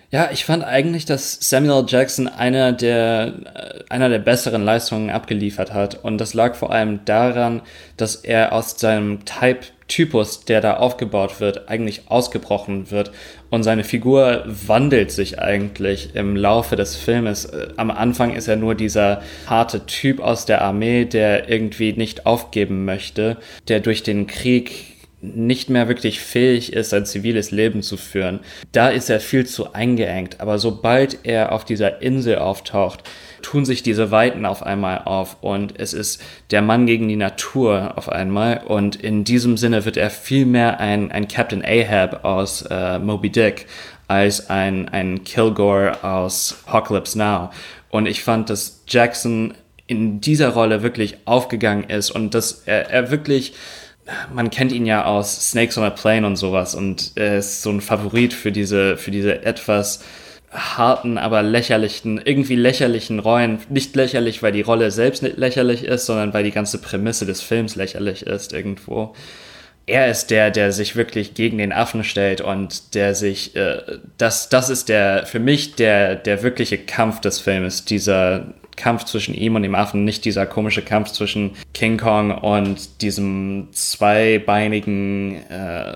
Ja, 0.09 0.29
ich 0.31 0.45
fand 0.45 0.63
eigentlich, 0.63 1.03
dass 1.03 1.37
Samuel 1.41 1.83
Jackson 1.85 2.29
einer 2.29 2.71
der, 2.71 3.33
äh, 3.53 3.83
einer 3.89 4.07
der 4.07 4.19
besseren 4.19 4.63
Leistungen 4.63 5.09
abgeliefert 5.09 5.73
hat. 5.73 6.01
Und 6.01 6.17
das 6.19 6.33
lag 6.33 6.55
vor 6.55 6.71
allem 6.71 7.03
daran, 7.03 7.61
dass 7.97 8.15
er 8.15 8.53
aus 8.53 8.79
seinem 8.79 9.25
Type-Typus, 9.25 10.45
der 10.45 10.61
da 10.61 10.77
aufgebaut 10.77 11.41
wird, 11.41 11.67
eigentlich 11.67 12.03
ausgebrochen 12.07 12.89
wird. 12.89 13.11
Und 13.49 13.63
seine 13.63 13.83
Figur 13.83 14.45
wandelt 14.45 15.11
sich 15.11 15.39
eigentlich 15.39 16.15
im 16.15 16.37
Laufe 16.37 16.77
des 16.77 16.95
Filmes. 16.95 17.43
Äh, 17.43 17.67
Am 17.75 17.91
Anfang 17.91 18.33
ist 18.33 18.47
er 18.47 18.55
nur 18.55 18.75
dieser 18.75 19.21
harte 19.45 19.87
Typ 19.87 20.21
aus 20.21 20.45
der 20.45 20.61
Armee, 20.61 21.03
der 21.03 21.49
irgendwie 21.49 21.91
nicht 21.91 22.25
aufgeben 22.25 22.85
möchte, 22.85 23.35
der 23.67 23.81
durch 23.81 24.03
den 24.03 24.25
Krieg 24.25 24.96
nicht 25.35 25.69
mehr 25.69 25.87
wirklich 25.87 26.19
fähig 26.19 26.73
ist, 26.73 26.93
ein 26.93 27.05
ziviles 27.05 27.51
Leben 27.51 27.81
zu 27.81 27.97
führen. 27.97 28.39
Da 28.71 28.89
ist 28.89 29.09
er 29.09 29.19
viel 29.19 29.45
zu 29.45 29.73
eingeengt. 29.73 30.39
Aber 30.39 30.59
sobald 30.59 31.19
er 31.23 31.51
auf 31.51 31.65
dieser 31.65 32.01
Insel 32.01 32.37
auftaucht, 32.37 33.03
tun 33.41 33.65
sich 33.65 33.83
diese 33.83 34.11
Weiten 34.11 34.45
auf 34.45 34.63
einmal 34.63 35.03
auf 35.05 35.37
und 35.41 35.79
es 35.79 35.93
ist 35.93 36.21
der 36.51 36.61
Mann 36.61 36.85
gegen 36.85 37.07
die 37.07 37.15
Natur 37.15 37.93
auf 37.95 38.09
einmal 38.09 38.63
und 38.65 38.95
in 38.95 39.23
diesem 39.23 39.57
Sinne 39.57 39.85
wird 39.85 39.97
er 39.97 40.09
viel 40.09 40.45
mehr 40.45 40.79
ein, 40.79 41.11
ein 41.11 41.27
Captain 41.27 41.63
Ahab 41.63 42.25
aus 42.25 42.63
äh, 42.63 42.99
Moby 42.99 43.29
Dick 43.29 43.67
als 44.07 44.49
ein, 44.49 44.89
ein 44.89 45.23
Kilgore 45.23 46.03
aus 46.03 46.63
Apocalypse 46.65 47.17
Now. 47.17 47.49
Und 47.89 48.05
ich 48.07 48.23
fand, 48.23 48.49
dass 48.49 48.83
Jackson 48.87 49.53
in 49.87 50.19
dieser 50.21 50.49
Rolle 50.49 50.83
wirklich 50.83 51.17
aufgegangen 51.25 51.89
ist 51.89 52.11
und 52.11 52.33
dass 52.33 52.63
er, 52.65 52.89
er 52.89 53.11
wirklich 53.11 53.53
man 54.33 54.49
kennt 54.49 54.71
ihn 54.71 54.85
ja 54.85 55.05
aus 55.05 55.51
Snakes 55.51 55.77
on 55.77 55.83
a 55.83 55.89
Plane 55.89 56.25
und 56.25 56.35
sowas 56.35 56.75
und 56.75 57.11
er 57.15 57.39
ist 57.39 57.61
so 57.61 57.71
ein 57.71 57.81
Favorit 57.81 58.33
für 58.33 58.51
diese, 58.51 58.97
für 58.97 59.11
diese 59.11 59.43
etwas 59.43 60.01
harten, 60.51 61.17
aber 61.17 61.43
lächerlichen, 61.43 62.21
irgendwie 62.23 62.55
lächerlichen 62.55 63.19
Rollen. 63.19 63.59
Nicht 63.69 63.95
lächerlich, 63.95 64.41
weil 64.41 64.53
die 64.53 64.61
Rolle 64.61 64.91
selbst 64.91 65.23
nicht 65.23 65.37
lächerlich 65.37 65.83
ist, 65.83 66.05
sondern 66.05 66.33
weil 66.33 66.43
die 66.43 66.51
ganze 66.51 66.79
Prämisse 66.79 67.25
des 67.25 67.41
Films 67.41 67.75
lächerlich 67.75 68.23
ist 68.23 68.53
irgendwo. 68.53 69.13
Er 69.87 70.09
ist 70.09 70.27
der, 70.27 70.51
der 70.51 70.73
sich 70.73 70.97
wirklich 70.97 71.33
gegen 71.33 71.57
den 71.57 71.71
Affen 71.71 72.03
stellt 72.03 72.41
und 72.41 72.93
der 72.93 73.15
sich, 73.15 73.55
äh, 73.55 73.81
das, 74.17 74.49
das 74.49 74.69
ist 74.69 74.89
der, 74.89 75.25
für 75.25 75.39
mich 75.39 75.75
der, 75.75 76.15
der 76.15 76.43
wirkliche 76.43 76.77
Kampf 76.77 77.21
des 77.21 77.39
Filmes, 77.39 77.85
dieser 77.85 78.53
Kampf 78.75 79.05
zwischen 79.05 79.33
ihm 79.33 79.55
und 79.55 79.63
dem 79.63 79.75
Affen, 79.75 80.03
nicht 80.03 80.23
dieser 80.23 80.45
komische 80.45 80.81
Kampf 80.81 81.11
zwischen 81.11 81.51
King 81.73 81.97
Kong 81.97 82.31
und 82.31 83.01
diesem 83.01 83.69
zweibeinigen, 83.71 85.35
äh, 85.49 85.93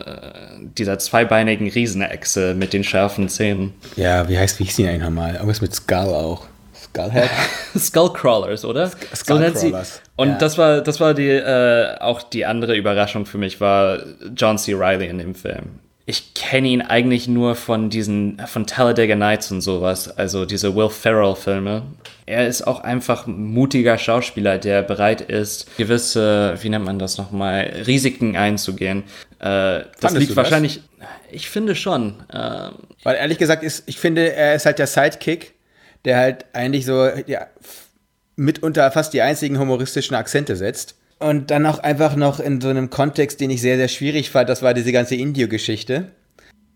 dieser 0.78 0.98
zweibeinigen 0.98 1.70
Riesenechse 1.70 2.56
mit 2.56 2.74
den 2.74 2.84
scharfen 2.84 3.30
Zähnen. 3.30 3.74
Ja, 3.96 4.28
wie 4.28 4.38
heißt, 4.38 4.60
wie 4.60 4.64
hieß 4.64 4.78
die 4.78 4.88
eigentlich 4.88 5.04
nochmal? 5.04 5.36
Irgendwas 5.36 5.62
mit 5.62 5.76
Skull 5.76 5.98
auch. 5.98 6.48
Skullhead? 6.94 7.30
Skullcrawlers, 7.78 8.66
oder? 8.66 8.88
So 8.88 8.96
sie- 8.98 9.16
Skullcrawlers, 9.16 10.02
Und 10.16 10.30
ja. 10.30 10.38
das 10.38 10.58
war, 10.58 10.82
das 10.82 11.00
war 11.00 11.14
die, 11.14 11.30
äh, 11.30 11.98
auch 12.00 12.22
die 12.22 12.46
andere 12.46 12.76
Überraschung 12.76 13.26
für 13.26 13.38
mich, 13.38 13.62
war 13.62 14.00
John 14.36 14.58
C. 14.58 14.74
Reilly 14.74 15.08
in 15.08 15.18
dem 15.18 15.36
Film. 15.36 15.80
ich 16.06 16.34
kenne 16.34 16.68
ihn 16.68 16.82
eigentlich 16.82 17.28
nur 17.28 17.56
von 17.56 17.90
diesen, 17.90 18.42
von 18.46 18.66
Talladega 18.68 19.16
Nights 19.16 19.52
und 19.52 19.62
sowas, 19.62 20.10
also 20.18 20.46
diese 20.46 20.76
Will 20.76 20.90
Ferrell-Filme. 20.90 21.84
Er 22.26 22.48
ist 22.48 22.66
auch 22.68 22.82
einfach 22.82 23.28
ein 23.28 23.42
mutiger 23.54 23.98
Schauspieler, 23.98 24.58
der 24.58 24.82
bereit 24.84 25.22
ist, 25.22 25.76
gewisse, 25.78 26.56
wie 26.62 26.70
nennt 26.70 26.86
man 26.86 27.00
das 27.00 27.18
nochmal, 27.18 27.72
Risiken 27.88 28.36
einzugehen. 28.36 29.04
Äh, 29.40 29.82
das 30.02 30.14
liegt 30.14 30.36
wahrscheinlich, 30.36 30.82
das? 31.00 31.08
ich 31.32 31.50
finde 31.50 31.76
schon. 31.76 32.16
Äh, 32.32 32.70
Weil 33.04 33.16
ehrlich 33.16 33.38
gesagt 33.38 33.64
ist, 33.64 33.84
ich 33.88 33.98
finde, 33.98 34.34
er 34.34 34.56
ist 34.56 34.66
halt 34.66 34.80
der 34.80 34.88
Sidekick, 34.88 35.54
der 36.06 36.18
halt 36.18 36.46
eigentlich 36.54 36.86
so, 36.86 37.10
ja, 37.28 37.48
mitunter 38.36 38.92
fast 38.92 39.14
die 39.14 39.22
einzigen 39.22 39.60
humoristischen 39.60 40.16
Akzente 40.16 40.56
setzt. 40.56 40.96
Und 41.20 41.52
dann 41.52 41.66
auch 41.68 41.80
einfach 41.80 42.16
noch 42.16 42.40
in 42.40 42.60
so 42.60 42.70
einem 42.70 42.90
Kontext, 42.90 43.40
den 43.40 43.52
ich 43.52 43.62
sehr, 43.62 43.78
sehr 43.78 43.88
schwierig 43.88 44.32
fand, 44.32 44.50
das 44.50 44.64
war 44.64 44.74
diese 44.74 44.92
ganze 44.92 45.16
Indio-Geschichte. 45.16 46.08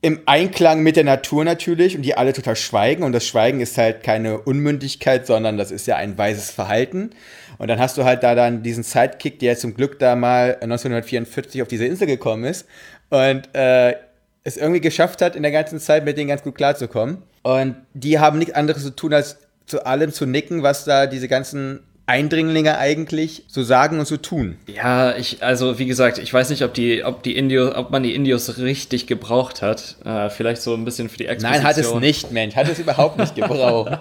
Im 0.01 0.19
Einklang 0.27 0.83
mit 0.83 0.97
der 0.97 1.03
Natur 1.03 1.43
natürlich 1.43 1.95
und 1.95 2.03
die 2.03 2.15
alle 2.15 2.31
total 2.31 2.55
schweigen. 2.55 3.01
Und 3.01 3.11
das 3.11 3.25
Schweigen 3.25 3.59
ist 3.59 3.79
halt 3.79 4.03
keine 4.03 4.37
Unmündigkeit, 4.37 5.25
sondern 5.25 5.57
das 5.57 5.71
ist 5.71 5.87
ja 5.87 5.95
ein 5.95 6.19
weises 6.19 6.51
Verhalten. 6.51 7.09
Und 7.57 7.69
dann 7.69 7.79
hast 7.79 7.97
du 7.97 8.03
halt 8.03 8.21
da 8.21 8.35
dann 8.35 8.61
diesen 8.61 8.83
Sidekick, 8.83 9.39
der 9.39 9.57
zum 9.57 9.73
Glück 9.73 9.97
da 9.97 10.15
mal 10.15 10.57
1944 10.61 11.63
auf 11.63 11.67
diese 11.67 11.85
Insel 11.85 12.05
gekommen 12.05 12.43
ist 12.43 12.67
und 13.09 13.49
äh, 13.55 13.95
es 14.43 14.57
irgendwie 14.57 14.81
geschafft 14.81 15.23
hat, 15.23 15.35
in 15.35 15.41
der 15.41 15.51
ganzen 15.51 15.79
Zeit 15.79 16.05
mit 16.05 16.17
denen 16.17 16.27
ganz 16.27 16.43
gut 16.43 16.55
klarzukommen. 16.55 17.23
Und 17.45 17.75
die 17.93 18.17
haben 18.17 18.39
nichts 18.39 18.55
anderes 18.55 18.81
zu 18.81 18.95
tun, 18.95 19.13
als 19.13 19.37
zu 19.67 19.85
allem 19.85 20.11
zu 20.11 20.25
nicken, 20.25 20.63
was 20.63 20.83
da 20.83 21.05
diese 21.05 21.27
ganzen 21.27 21.81
Eindringlinge 22.07 22.79
eigentlich 22.79 23.43
so 23.47 23.61
sagen 23.61 23.99
und 23.99 24.07
so 24.07 24.17
tun. 24.17 24.57
Ja, 24.65 25.15
ich, 25.15 25.43
also 25.43 25.77
wie 25.77 25.85
gesagt, 25.85 26.17
ich 26.17 26.33
weiß 26.33 26.49
nicht, 26.49 26.63
ob 26.63 26.73
die, 26.73 27.03
ob 27.03 27.21
die 27.21 27.37
Indios, 27.37 27.75
ob 27.75 27.91
man 27.91 28.01
die 28.01 28.15
Indios 28.15 28.57
richtig 28.57 29.05
gebraucht 29.05 29.61
hat. 29.61 29.95
Äh, 30.03 30.31
vielleicht 30.31 30.63
so 30.63 30.73
ein 30.73 30.85
bisschen 30.85 31.07
für 31.07 31.17
die 31.17 31.27
Exposition. 31.27 31.61
Nein, 31.61 31.69
hat 31.69 31.77
es 31.77 31.93
nicht, 31.93 32.31
Mensch, 32.31 32.55
hat 32.55 32.67
es 32.67 32.79
überhaupt 32.79 33.19
nicht 33.19 33.35
gebraucht. 33.35 33.91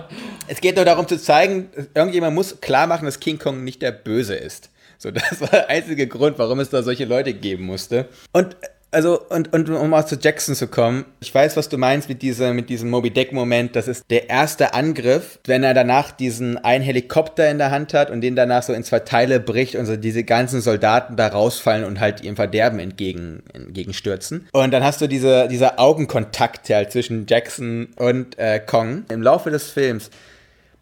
es 0.48 0.60
geht 0.60 0.76
nur 0.76 0.84
darum 0.84 1.08
zu 1.08 1.18
zeigen, 1.18 1.70
irgendjemand 1.94 2.34
muss 2.34 2.60
klar 2.60 2.86
machen, 2.86 3.06
dass 3.06 3.18
King 3.18 3.38
Kong 3.38 3.64
nicht 3.64 3.80
der 3.80 3.92
Böse 3.92 4.34
ist. 4.34 4.68
So, 4.98 5.10
das 5.10 5.40
war 5.40 5.48
der 5.48 5.70
einzige 5.70 6.06
Grund, 6.06 6.38
warum 6.38 6.60
es 6.60 6.68
da 6.68 6.82
solche 6.82 7.06
Leute 7.06 7.32
geben 7.32 7.64
musste. 7.64 8.10
Und 8.32 8.56
also, 8.92 9.20
und, 9.28 9.52
und 9.52 9.68
um 9.70 9.90
mal 9.90 10.04
zu 10.04 10.16
Jackson 10.16 10.54
zu 10.54 10.66
kommen, 10.66 11.04
ich 11.20 11.32
weiß, 11.32 11.56
was 11.56 11.68
du 11.68 11.78
meinst 11.78 12.08
mit, 12.08 12.22
dieser, 12.22 12.52
mit 12.52 12.68
diesem 12.68 12.90
Moby 12.90 13.10
Deck-Moment. 13.10 13.76
Das 13.76 13.86
ist 13.86 14.04
der 14.10 14.28
erste 14.28 14.74
Angriff, 14.74 15.38
wenn 15.46 15.62
er 15.62 15.74
danach 15.74 16.10
diesen 16.10 16.58
einen 16.58 16.82
Helikopter 16.82 17.48
in 17.50 17.58
der 17.58 17.70
Hand 17.70 17.94
hat 17.94 18.10
und 18.10 18.20
den 18.20 18.34
danach 18.34 18.64
so 18.64 18.72
in 18.72 18.82
zwei 18.82 19.00
Teile 19.00 19.38
bricht 19.38 19.76
und 19.76 19.86
so 19.86 19.96
diese 19.96 20.24
ganzen 20.24 20.60
Soldaten 20.60 21.16
da 21.16 21.28
rausfallen 21.28 21.84
und 21.84 22.00
halt 22.00 22.22
ihrem 22.22 22.36
Verderben 22.36 22.80
entgegen, 22.80 23.42
entgegenstürzen. 23.52 24.48
Und 24.52 24.72
dann 24.72 24.82
hast 24.82 25.00
du 25.00 25.06
diese, 25.06 25.46
dieser 25.46 25.78
Augenkontakt 25.78 26.68
halt 26.70 26.90
zwischen 26.90 27.26
Jackson 27.28 27.88
und 27.96 28.38
äh, 28.38 28.58
Kong. 28.58 29.04
Im 29.08 29.22
Laufe 29.22 29.50
des 29.50 29.70
Films 29.70 30.10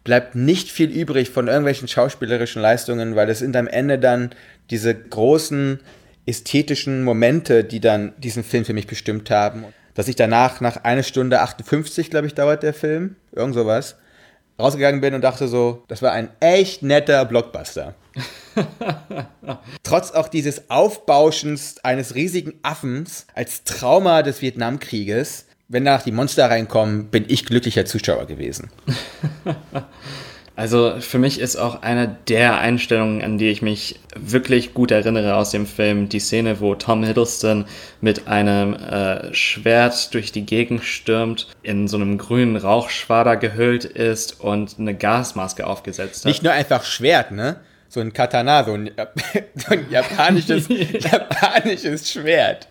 bleibt 0.03 0.33
nicht 0.33 0.71
viel 0.71 0.89
übrig 0.89 1.29
von 1.29 1.47
irgendwelchen 1.47 1.87
schauspielerischen 1.87 2.61
Leistungen, 2.61 3.15
weil 3.15 3.29
es 3.29 3.39
sind 3.39 3.55
am 3.55 3.67
Ende 3.67 3.99
dann 3.99 4.31
diese 4.71 4.95
großen 4.95 5.79
ästhetischen 6.29 7.03
Momente, 7.03 7.63
die 7.63 7.79
dann 7.79 8.13
diesen 8.17 8.43
Film 8.43 8.65
für 8.65 8.73
mich 8.73 8.87
bestimmt 8.87 9.29
haben. 9.29 9.65
Dass 9.95 10.07
ich 10.07 10.15
danach, 10.15 10.61
nach 10.61 10.83
einer 10.83 11.03
Stunde 11.03 11.41
58, 11.41 12.09
glaube 12.09 12.27
ich, 12.27 12.35
dauert 12.35 12.63
der 12.63 12.73
Film, 12.73 13.15
irgend 13.33 13.55
sowas, 13.55 13.97
rausgegangen 14.59 15.01
bin 15.01 15.13
und 15.13 15.21
dachte 15.21 15.47
so, 15.47 15.83
das 15.87 16.01
war 16.01 16.11
ein 16.11 16.29
echt 16.39 16.83
netter 16.83 17.25
Blockbuster. 17.25 17.95
Trotz 19.83 20.11
auch 20.11 20.27
dieses 20.27 20.69
Aufbauschens 20.69 21.83
eines 21.83 22.15
riesigen 22.15 22.53
Affens 22.61 23.25
als 23.33 23.63
Trauma 23.63 24.21
des 24.21 24.41
Vietnamkrieges, 24.41 25.45
wenn 25.69 25.85
danach 25.85 26.03
die 26.03 26.11
Monster 26.11 26.49
reinkommen, 26.49 27.09
bin 27.09 27.25
ich 27.27 27.45
glücklicher 27.45 27.85
Zuschauer 27.85 28.25
gewesen. 28.25 28.69
Also 30.59 30.95
für 30.99 31.19
mich 31.19 31.39
ist 31.39 31.55
auch 31.55 31.83
eine 31.83 32.17
der 32.27 32.57
Einstellungen, 32.57 33.21
an 33.21 33.37
die 33.37 33.49
ich 33.49 33.61
mich 33.61 33.97
wirklich 34.13 34.73
gut 34.73 34.91
erinnere 34.91 35.37
aus 35.37 35.51
dem 35.51 35.65
Film, 35.65 36.09
die 36.09 36.19
Szene, 36.19 36.59
wo 36.59 36.75
Tom 36.75 37.01
Hiddleston 37.01 37.63
mit 38.01 38.27
einem 38.27 38.73
äh, 38.73 39.33
Schwert 39.33 40.13
durch 40.13 40.33
die 40.33 40.45
Gegend 40.45 40.83
stürmt, 40.83 41.47
in 41.63 41.87
so 41.87 41.95
einem 41.95 42.17
grünen 42.17 42.57
Rauchschwader 42.57 43.37
gehüllt 43.37 43.85
ist 43.85 44.41
und 44.41 44.75
eine 44.77 44.93
Gasmaske 44.93 45.65
aufgesetzt 45.65 46.25
hat. 46.25 46.29
Nicht 46.29 46.43
nur 46.43 46.51
einfach 46.51 46.83
Schwert, 46.83 47.31
ne? 47.31 47.55
So 47.87 48.01
ein 48.01 48.11
Katana, 48.11 48.65
so 48.65 48.73
ein, 48.73 48.91
so 49.55 49.71
ein 49.71 49.85
japanisches, 49.89 50.67
japanisches 50.99 52.11
Schwert. 52.11 52.67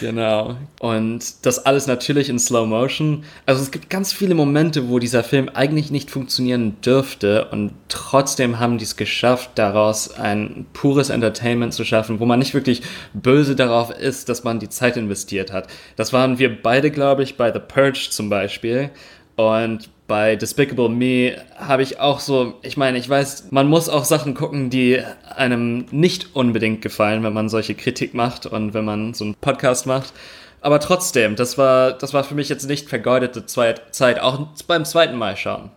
Genau. 0.00 0.56
Und 0.80 1.46
das 1.46 1.64
alles 1.64 1.86
natürlich 1.86 2.28
in 2.28 2.38
Slow 2.38 2.66
Motion. 2.66 3.24
Also 3.46 3.62
es 3.62 3.70
gibt 3.70 3.90
ganz 3.90 4.12
viele 4.12 4.34
Momente, 4.34 4.88
wo 4.88 4.98
dieser 4.98 5.22
Film 5.22 5.48
eigentlich 5.48 5.90
nicht 5.90 6.10
funktionieren 6.10 6.80
dürfte 6.80 7.46
und 7.46 7.72
trotzdem 7.88 8.58
haben 8.58 8.78
die 8.78 8.84
es 8.84 8.96
geschafft, 8.96 9.50
daraus 9.54 10.14
ein 10.14 10.66
pures 10.72 11.10
Entertainment 11.10 11.74
zu 11.74 11.84
schaffen, 11.84 12.20
wo 12.20 12.26
man 12.26 12.38
nicht 12.38 12.54
wirklich 12.54 12.82
böse 13.14 13.56
darauf 13.56 13.90
ist, 13.90 14.28
dass 14.28 14.44
man 14.44 14.58
die 14.58 14.68
Zeit 14.68 14.96
investiert 14.96 15.52
hat. 15.52 15.68
Das 15.96 16.12
waren 16.12 16.38
wir 16.38 16.62
beide, 16.62 16.90
glaube 16.90 17.22
ich, 17.22 17.36
bei 17.36 17.52
The 17.52 17.60
Purge 17.60 18.08
zum 18.10 18.28
Beispiel. 18.28 18.90
Und 19.36 19.88
bei 20.08 20.36
Despicable 20.36 20.88
Me 20.88 21.36
habe 21.56 21.82
ich 21.82 22.00
auch 22.00 22.18
so, 22.18 22.54
ich 22.62 22.76
meine, 22.76 22.98
ich 22.98 23.08
weiß, 23.08 23.48
man 23.50 23.68
muss 23.68 23.90
auch 23.90 24.04
Sachen 24.04 24.34
gucken, 24.34 24.70
die 24.70 25.00
einem 25.36 25.84
nicht 25.90 26.34
unbedingt 26.34 26.82
gefallen, 26.82 27.22
wenn 27.22 27.34
man 27.34 27.48
solche 27.50 27.74
Kritik 27.74 28.14
macht 28.14 28.46
und 28.46 28.74
wenn 28.74 28.86
man 28.86 29.14
so 29.14 29.24
einen 29.24 29.34
Podcast 29.34 29.86
macht. 29.86 30.14
Aber 30.62 30.80
trotzdem, 30.80 31.36
das 31.36 31.58
war, 31.58 31.92
das 31.92 32.14
war 32.14 32.24
für 32.24 32.34
mich 32.34 32.48
jetzt 32.48 32.66
nicht 32.66 32.88
vergeudete 32.88 33.46
Zeit, 33.46 34.18
auch 34.20 34.48
beim 34.66 34.84
zweiten 34.84 35.16
Mal 35.16 35.36
schauen. 35.36 35.70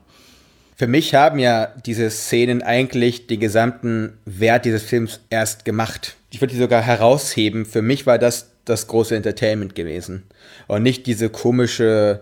Für 0.78 0.88
mich 0.88 1.14
haben 1.14 1.38
ja 1.38 1.68
diese 1.86 2.10
Szenen 2.10 2.64
eigentlich 2.64 3.28
den 3.28 3.40
gesamten 3.40 4.18
Wert 4.26 4.66
dieses 4.66 4.82
Films 4.82 5.20
erst 5.30 5.66
gemacht. 5.66 6.16
Ich 6.32 6.42
würde 6.42 6.54
die 6.54 6.60
sogar 6.60 6.82
herausheben. 6.82 7.66
Für 7.66 7.82
mich 7.82 8.08
war 8.08 8.18
das 8.18 8.50
das 8.66 8.88
große 8.88 9.16
Entertainment 9.16 9.76
gewesen. 9.76 10.24
Und 10.68 10.84
nicht 10.84 11.06
diese 11.06 11.30
komische, 11.30 12.22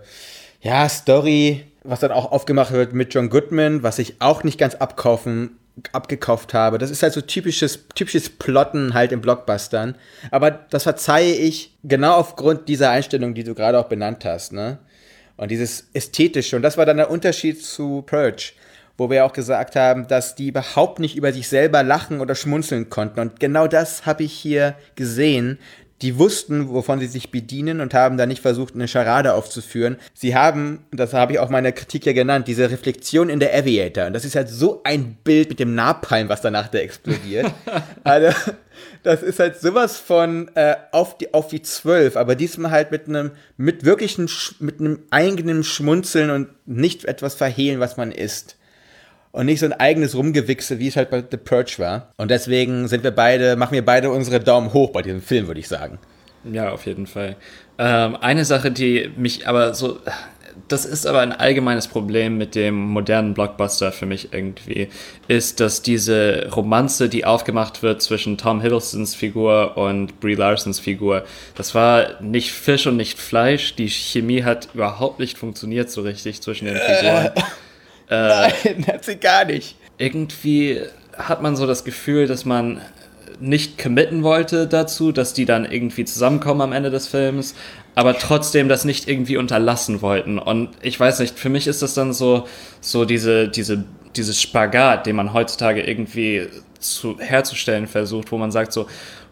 ja, 0.60 0.88
Story, 0.88 1.64
was 1.84 2.00
dann 2.00 2.12
auch 2.12 2.32
aufgemacht 2.32 2.72
wird 2.72 2.92
mit 2.92 3.14
John 3.14 3.30
Goodman, 3.30 3.82
was 3.82 3.98
ich 3.98 4.16
auch 4.20 4.44
nicht 4.44 4.58
ganz 4.58 4.74
abkaufen, 4.74 5.56
abgekauft 5.92 6.52
habe. 6.52 6.78
Das 6.78 6.90
ist 6.90 7.02
halt 7.02 7.12
so 7.12 7.20
typisches, 7.20 7.86
typisches 7.94 8.28
Plotten 8.28 8.94
halt 8.94 9.12
in 9.12 9.20
Blockbustern. 9.20 9.94
Aber 10.30 10.50
das 10.50 10.82
verzeihe 10.82 11.34
ich 11.34 11.74
genau 11.84 12.14
aufgrund 12.14 12.68
dieser 12.68 12.90
Einstellung, 12.90 13.34
die 13.34 13.44
du 13.44 13.54
gerade 13.54 13.78
auch 13.78 13.88
benannt 13.88 14.24
hast, 14.24 14.52
ne? 14.52 14.78
Und 15.36 15.50
dieses 15.50 15.88
Ästhetische. 15.94 16.56
Und 16.56 16.62
das 16.62 16.76
war 16.76 16.84
dann 16.84 16.98
der 16.98 17.10
Unterschied 17.10 17.64
zu 17.64 18.02
Purge, 18.02 18.52
wo 18.98 19.08
wir 19.08 19.24
auch 19.24 19.32
gesagt 19.32 19.74
haben, 19.74 20.06
dass 20.06 20.34
die 20.34 20.48
überhaupt 20.48 20.98
nicht 20.98 21.16
über 21.16 21.32
sich 21.32 21.48
selber 21.48 21.82
lachen 21.82 22.20
oder 22.20 22.34
schmunzeln 22.34 22.90
konnten. 22.90 23.20
Und 23.20 23.40
genau 23.40 23.66
das 23.66 24.04
habe 24.04 24.24
ich 24.24 24.34
hier 24.34 24.74
gesehen 24.96 25.58
die 26.02 26.18
wussten, 26.18 26.70
wovon 26.70 26.98
sie 26.98 27.06
sich 27.06 27.30
bedienen 27.30 27.80
und 27.80 27.92
haben 27.92 28.16
da 28.16 28.26
nicht 28.26 28.40
versucht, 28.40 28.74
eine 28.74 28.88
Charade 28.88 29.34
aufzuführen. 29.34 29.96
Sie 30.14 30.34
haben, 30.34 30.84
das 30.90 31.12
habe 31.12 31.34
ich 31.34 31.38
auch 31.38 31.50
meine 31.50 31.72
Kritik 31.72 32.06
ja 32.06 32.12
genannt, 32.12 32.48
diese 32.48 32.70
Reflexion 32.70 33.28
in 33.28 33.40
der 33.40 33.54
Aviator. 33.54 34.06
Und 34.06 34.14
das 34.14 34.24
ist 34.24 34.34
halt 34.34 34.48
so 34.48 34.80
ein 34.84 35.18
Bild 35.22 35.50
mit 35.50 35.60
dem 35.60 35.74
Napalm, 35.74 36.28
was 36.28 36.40
danach 36.40 36.68
da 36.68 36.78
explodiert. 36.78 37.52
also, 38.04 38.34
das 39.02 39.22
ist 39.22 39.38
halt 39.38 39.60
sowas 39.60 39.98
von 39.98 40.50
äh, 40.54 40.76
auf 40.92 41.18
die 41.18 41.34
auf 41.34 41.48
die 41.48 41.62
zwölf, 41.62 42.16
aber 42.16 42.34
diesmal 42.34 42.70
halt 42.70 42.90
mit 42.90 43.08
einem 43.08 43.32
mit 43.56 43.84
wirklichen 43.84 44.28
mit 44.58 44.80
einem 44.80 45.00
eigenen 45.10 45.64
Schmunzeln 45.64 46.30
und 46.30 46.48
nicht 46.66 47.04
etwas 47.04 47.34
verhehlen, 47.34 47.80
was 47.80 47.96
man 47.96 48.10
ist 48.10 48.56
und 49.32 49.46
nicht 49.46 49.60
so 49.60 49.66
ein 49.66 49.72
eigenes 49.72 50.16
Rumgewichse, 50.16 50.78
wie 50.78 50.88
es 50.88 50.96
halt 50.96 51.10
bei 51.10 51.22
The 51.28 51.36
Purge 51.36 51.74
war. 51.78 52.12
Und 52.16 52.30
deswegen 52.30 52.88
sind 52.88 53.04
wir 53.04 53.12
beide, 53.12 53.56
machen 53.56 53.74
wir 53.74 53.84
beide 53.84 54.10
unsere 54.10 54.40
Daumen 54.40 54.72
hoch 54.72 54.90
bei 54.90 55.02
diesem 55.02 55.22
Film, 55.22 55.46
würde 55.46 55.60
ich 55.60 55.68
sagen. 55.68 55.98
Ja, 56.44 56.70
auf 56.70 56.86
jeden 56.86 57.06
Fall. 57.06 57.36
Ähm, 57.78 58.16
eine 58.16 58.44
Sache, 58.44 58.70
die 58.70 59.10
mich 59.16 59.46
aber 59.46 59.74
so, 59.74 59.98
das 60.68 60.84
ist 60.84 61.06
aber 61.06 61.20
ein 61.20 61.32
allgemeines 61.32 61.86
Problem 61.86 62.38
mit 62.38 62.54
dem 62.54 62.74
modernen 62.74 63.34
Blockbuster 63.34 63.92
für 63.92 64.06
mich 64.06 64.32
irgendwie, 64.32 64.88
ist, 65.28 65.60
dass 65.60 65.82
diese 65.82 66.48
Romanze, 66.54 67.08
die 67.08 67.24
aufgemacht 67.24 67.82
wird 67.82 68.02
zwischen 68.02 68.38
Tom 68.38 68.60
Hiddlestons 68.60 69.14
Figur 69.14 69.76
und 69.76 70.18
Brie 70.20 70.34
Larsons 70.34 70.80
Figur, 70.80 71.24
das 71.54 71.74
war 71.74 72.20
nicht 72.20 72.52
Fisch 72.52 72.86
und 72.86 72.96
nicht 72.96 73.18
Fleisch. 73.18 73.74
Die 73.74 73.88
Chemie 73.88 74.42
hat 74.42 74.68
überhaupt 74.74 75.20
nicht 75.20 75.38
funktioniert 75.38 75.90
so 75.90 76.02
richtig 76.02 76.40
zwischen 76.40 76.66
den 76.66 76.76
Figuren. 76.76 77.30
Äh, 78.10 78.50
Nein, 78.64 78.86
hat 78.86 79.04
sie 79.04 79.16
gar 79.16 79.44
nicht. 79.44 79.76
Irgendwie 79.98 80.80
hat 81.16 81.42
man 81.42 81.56
so 81.56 81.66
das 81.66 81.84
Gefühl, 81.84 82.26
dass 82.26 82.44
man 82.44 82.80
nicht 83.38 83.78
committen 83.78 84.22
wollte 84.22 84.66
dazu, 84.66 85.12
dass 85.12 85.32
die 85.32 85.46
dann 85.46 85.64
irgendwie 85.64 86.04
zusammenkommen 86.04 86.60
am 86.60 86.72
Ende 86.72 86.90
des 86.90 87.06
Films, 87.08 87.54
aber 87.94 88.18
trotzdem 88.18 88.68
das 88.68 88.84
nicht 88.84 89.08
irgendwie 89.08 89.36
unterlassen 89.36 90.02
wollten. 90.02 90.38
Und 90.38 90.70
ich 90.82 90.98
weiß 90.98 91.20
nicht, 91.20 91.38
für 91.38 91.48
mich 91.48 91.66
ist 91.66 91.82
das 91.82 91.94
dann 91.94 92.12
so, 92.12 92.46
so 92.80 93.04
diese, 93.04 93.48
diese, 93.48 93.84
dieses 94.16 94.40
Spagat, 94.40 95.06
den 95.06 95.16
man 95.16 95.32
heutzutage 95.32 95.82
irgendwie 95.82 96.48
zu, 96.78 97.18
herzustellen 97.18 97.86
versucht, 97.86 98.32
wo 98.32 98.38
man 98.38 98.50
sagt 98.50 98.72
so, 98.72 98.86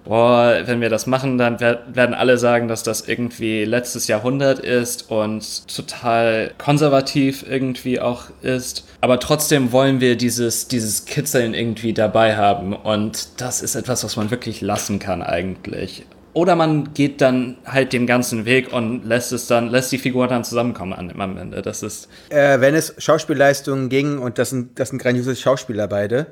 boah, 0.09 0.63
wenn 0.65 0.81
wir 0.81 0.89
das 0.89 1.07
machen, 1.07 1.39
dann 1.39 1.61
wer- 1.61 1.81
werden 1.93 2.15
alle 2.15 2.39
sagen, 2.39 2.67
dass 2.67 2.83
das 2.83 3.07
irgendwie 3.07 3.65
letztes 3.65 4.09
Jahrhundert 4.09 4.59
ist 4.59 5.11
und 5.11 5.69
total 5.75 6.51
konservativ 6.59 7.45
irgendwie 7.49 8.01
auch 8.01 8.25
ist. 8.43 8.85
Aber 9.01 9.21
trotzdem 9.21 9.71
wollen 9.71 10.01
wir 10.01 10.17
dieses, 10.17 10.67
dieses 10.69 11.05
Kitzeln 11.05 11.55
irgendwie 11.55 11.93
dabei 11.93 12.37
haben. 12.37 12.75
Und 12.75 13.41
das 13.41 13.63
ist 13.63 13.75
etwas, 13.77 14.03
was 14.03 14.17
man 14.17 14.31
wirklich 14.31 14.61
lassen 14.61 14.99
kann 14.99 15.23
eigentlich. 15.23 16.05
Oder 16.35 16.57
man 16.57 16.95
geht 16.95 17.21
dann 17.21 17.57
halt 17.65 17.93
den 17.93 18.07
ganzen 18.07 18.45
Weg 18.45 18.73
und 18.73 19.05
lässt 19.05 19.33
es 19.33 19.47
dann, 19.47 19.69
lässt 19.71 19.91
die 19.93 19.99
Figur 19.99 20.29
dann 20.29 20.45
zusammenkommen 20.45 20.93
am 21.19 21.37
Ende. 21.37 21.63
Das 21.63 21.83
ist, 21.83 22.09
Äh, 22.31 22.61
wenn 22.61 22.75
es 22.75 22.95
Schauspielleistungen 22.99 23.89
ging, 23.89 24.19
und 24.19 24.39
das 24.39 24.51
sind, 24.51 24.79
das 24.79 24.91
sind 24.91 25.03
grandiose 25.03 25.35
Schauspieler 25.35 25.89
beide, 25.89 26.27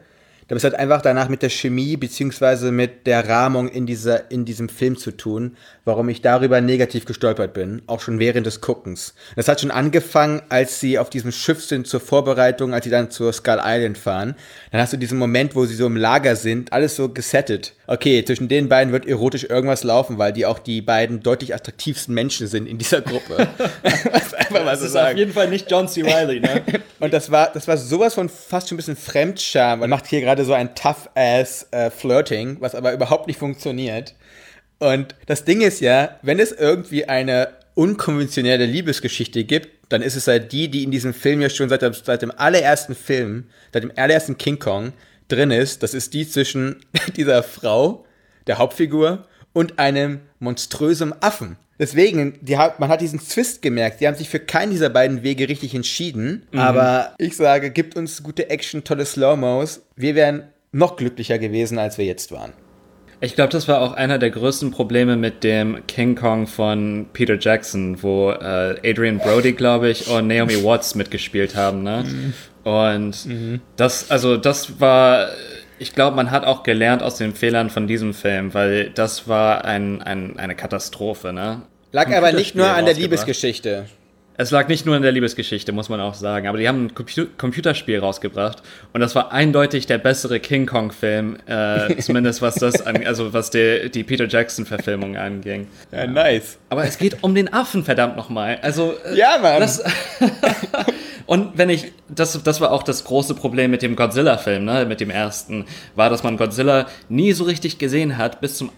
dann 0.48 0.56
ist 0.56 0.64
halt 0.64 0.74
einfach 0.74 1.02
danach 1.02 1.28
mit 1.28 1.42
der 1.42 1.50
Chemie 1.50 1.96
beziehungsweise 1.96 2.70
mit 2.70 3.06
der 3.06 3.28
Rahmung 3.28 3.68
in, 3.68 3.86
dieser, 3.86 4.30
in 4.30 4.44
diesem 4.44 4.68
Film 4.68 4.96
zu 4.96 5.10
tun, 5.16 5.56
warum 5.86 6.08
ich 6.08 6.20
darüber 6.20 6.60
negativ 6.60 7.04
gestolpert 7.04 7.54
bin, 7.54 7.80
auch 7.86 8.00
schon 8.00 8.18
während 8.18 8.44
des 8.44 8.60
Guckens. 8.60 9.14
Das 9.36 9.46
hat 9.46 9.60
schon 9.60 9.70
angefangen, 9.70 10.42
als 10.48 10.80
sie 10.80 10.98
auf 10.98 11.10
diesem 11.10 11.30
Schiff 11.30 11.64
sind 11.64 11.86
zur 11.86 12.00
Vorbereitung, 12.00 12.74
als 12.74 12.84
sie 12.84 12.90
dann 12.90 13.10
zur 13.10 13.32
Skull 13.32 13.60
Island 13.64 13.96
fahren. 13.96 14.34
Dann 14.72 14.80
hast 14.80 14.92
du 14.92 14.96
diesen 14.96 15.16
Moment, 15.16 15.54
wo 15.54 15.64
sie 15.64 15.76
so 15.76 15.86
im 15.86 15.96
Lager 15.96 16.34
sind, 16.34 16.72
alles 16.72 16.96
so 16.96 17.08
gesettet. 17.08 17.72
Okay, 17.86 18.24
zwischen 18.24 18.48
den 18.48 18.68
beiden 18.68 18.92
wird 18.92 19.06
erotisch 19.06 19.44
irgendwas 19.44 19.84
laufen, 19.84 20.18
weil 20.18 20.32
die 20.32 20.44
auch 20.44 20.58
die 20.58 20.82
beiden 20.82 21.22
deutlich 21.22 21.54
attraktivsten 21.54 22.12
Menschen 22.12 22.48
sind 22.48 22.66
in 22.66 22.78
dieser 22.78 23.00
Gruppe. 23.00 23.46
Was 24.10 24.34
einfach 24.34 24.64
mal 24.64 24.76
so 24.76 24.88
sagen. 24.88 25.16
jeden 25.16 25.32
Fall 25.32 25.48
nicht 25.48 25.70
John 25.70 25.86
C. 25.86 26.02
Reilly, 26.02 26.40
ne? 26.40 26.62
Und 26.98 27.12
das 27.14 27.30
war, 27.30 27.52
das 27.52 27.68
war 27.68 27.76
sowas 27.76 28.14
von 28.14 28.28
fast 28.28 28.68
schon 28.68 28.74
ein 28.74 28.78
bisschen 28.78 28.96
Fremdscham. 28.96 29.78
Man 29.78 29.90
macht 29.90 30.06
hier 30.06 30.20
gerade 30.20 30.44
so 30.44 30.52
ein 30.52 30.74
tough-ass 30.74 31.68
äh, 31.70 31.90
Flirting, 31.90 32.56
was 32.58 32.74
aber 32.74 32.92
überhaupt 32.92 33.28
nicht 33.28 33.38
funktioniert. 33.38 34.14
Und 34.78 35.14
das 35.26 35.44
Ding 35.44 35.60
ist 35.62 35.80
ja, 35.80 36.18
wenn 36.22 36.38
es 36.38 36.52
irgendwie 36.52 37.06
eine 37.08 37.48
unkonventionelle 37.74 38.66
Liebesgeschichte 38.66 39.44
gibt, 39.44 39.68
dann 39.90 40.02
ist 40.02 40.16
es 40.16 40.26
halt 40.26 40.52
die, 40.52 40.68
die 40.68 40.82
in 40.82 40.90
diesem 40.90 41.14
Film 41.14 41.40
ja 41.40 41.48
schon 41.48 41.68
seit, 41.68 41.82
dem- 41.82 41.92
seit 41.94 42.22
dem 42.22 42.32
allerersten 42.36 42.94
Film, 42.94 43.44
seit 43.72 43.84
dem 43.84 43.92
allerersten 43.96 44.36
King 44.36 44.58
Kong 44.58 44.92
drin 45.28 45.50
ist. 45.50 45.82
Das 45.82 45.94
ist 45.94 46.12
die 46.14 46.28
zwischen 46.28 46.76
dieser 47.16 47.42
Frau, 47.42 48.04
der 48.46 48.58
Hauptfigur, 48.58 49.26
und 49.52 49.78
einem 49.78 50.20
monströsen 50.40 51.14
Affen. 51.22 51.56
Deswegen, 51.78 52.38
die 52.40 52.56
man 52.56 52.88
hat 52.88 53.00
diesen 53.02 53.20
Zwist 53.20 53.60
gemerkt. 53.62 54.00
Die 54.00 54.06
haben 54.06 54.14
sich 54.16 54.28
für 54.28 54.40
keinen 54.40 54.70
dieser 54.70 54.88
beiden 54.90 55.22
Wege 55.22 55.48
richtig 55.48 55.74
entschieden. 55.74 56.46
Aber 56.52 57.14
ich 57.18 57.36
sage, 57.36 57.70
gibt 57.70 57.96
uns 57.96 58.22
gute 58.22 58.48
Action, 58.50 58.82
tolle 58.84 59.04
Slow-Mos. 59.04 59.82
Wir 59.94 60.14
wären 60.14 60.44
noch 60.72 60.96
glücklicher 60.96 61.38
gewesen, 61.38 61.78
als 61.78 61.98
wir 61.98 62.04
jetzt 62.06 62.32
waren. 62.32 62.52
Ich 63.20 63.34
glaube, 63.34 63.50
das 63.50 63.66
war 63.66 63.80
auch 63.80 63.92
einer 63.94 64.18
der 64.18 64.30
größten 64.30 64.70
Probleme 64.70 65.16
mit 65.16 65.42
dem 65.42 65.86
King 65.86 66.16
Kong 66.16 66.46
von 66.46 67.06
Peter 67.14 67.38
Jackson, 67.38 68.02
wo 68.02 68.30
äh, 68.30 68.76
Adrian 68.84 69.18
Brody, 69.18 69.52
glaube 69.52 69.88
ich, 69.88 70.08
und 70.08 70.26
Naomi 70.26 70.62
Watts 70.62 70.94
mitgespielt 70.94 71.56
haben. 71.56 71.82
Ne? 71.82 72.04
Und 72.62 73.26
das, 73.76 74.10
also 74.10 74.36
das 74.36 74.80
war, 74.80 75.28
ich 75.78 75.94
glaube, 75.94 76.16
man 76.16 76.30
hat 76.30 76.44
auch 76.44 76.62
gelernt 76.62 77.02
aus 77.02 77.16
den 77.16 77.34
Fehlern 77.34 77.70
von 77.70 77.86
diesem 77.86 78.12
Film, 78.12 78.52
weil 78.52 78.90
das 78.90 79.28
war 79.28 79.64
ein, 79.64 80.02
ein, 80.02 80.38
eine 80.38 80.54
Katastrophe. 80.54 81.32
Ne? 81.32 81.62
Lag 81.92 82.14
aber 82.14 82.32
nicht 82.32 82.54
nur 82.54 82.68
an 82.68 82.84
der. 82.84 82.94
Liebesgeschichte. 82.94 83.86
Es 84.38 84.50
lag 84.50 84.68
nicht 84.68 84.84
nur 84.84 84.96
in 84.96 85.02
der 85.02 85.12
Liebesgeschichte, 85.12 85.72
muss 85.72 85.88
man 85.88 86.00
auch 86.00 86.14
sagen, 86.14 86.46
aber 86.46 86.58
die 86.58 86.68
haben 86.68 86.86
ein 86.86 86.94
Compu 86.94 87.26
Computerspiel 87.38 87.98
rausgebracht 87.98 88.62
und 88.92 89.00
das 89.00 89.14
war 89.14 89.32
eindeutig 89.32 89.86
der 89.86 89.98
bessere 89.98 90.40
King 90.40 90.66
Kong-Film, 90.66 91.38
äh, 91.46 91.96
zumindest 92.00 92.42
was 92.42 92.56
das 92.56 92.80
an, 92.84 93.06
also 93.06 93.32
was 93.32 93.50
die, 93.50 93.90
die 93.90 94.04
Peter 94.04 94.26
Jackson-Verfilmung 94.28 95.16
anging. 95.16 95.68
Ja, 95.92 96.06
nice. 96.06 96.58
Aber 96.68 96.84
es 96.84 96.98
geht 96.98 97.22
um 97.22 97.34
den 97.34 97.52
Affen, 97.52 97.84
verdammt 97.84 98.16
nochmal. 98.16 98.58
Also, 98.62 98.94
äh, 99.06 99.16
Ja, 99.16 99.38
Mann. 99.40 99.60
das, 99.60 99.82
und 101.26 101.56
wenn 101.56 101.70
ich, 101.70 101.92
das, 102.08 102.42
das 102.42 102.60
war 102.60 102.72
auch 102.72 102.82
das 102.82 103.04
große 103.04 103.34
Problem 103.34 103.70
mit 103.70 103.82
dem 103.82 103.96
Godzilla-Film, 103.96 104.64
ne, 104.64 104.84
mit 104.86 105.00
dem 105.00 105.10
ersten, 105.10 105.64
war, 105.94 106.10
dass 106.10 106.22
man 106.22 106.36
Godzilla 106.36 106.86
nie 107.08 107.32
so 107.32 107.44
richtig 107.44 107.78
gesehen 107.78 108.18
hat, 108.18 108.40
bis 108.40 108.56
zum 108.56 108.70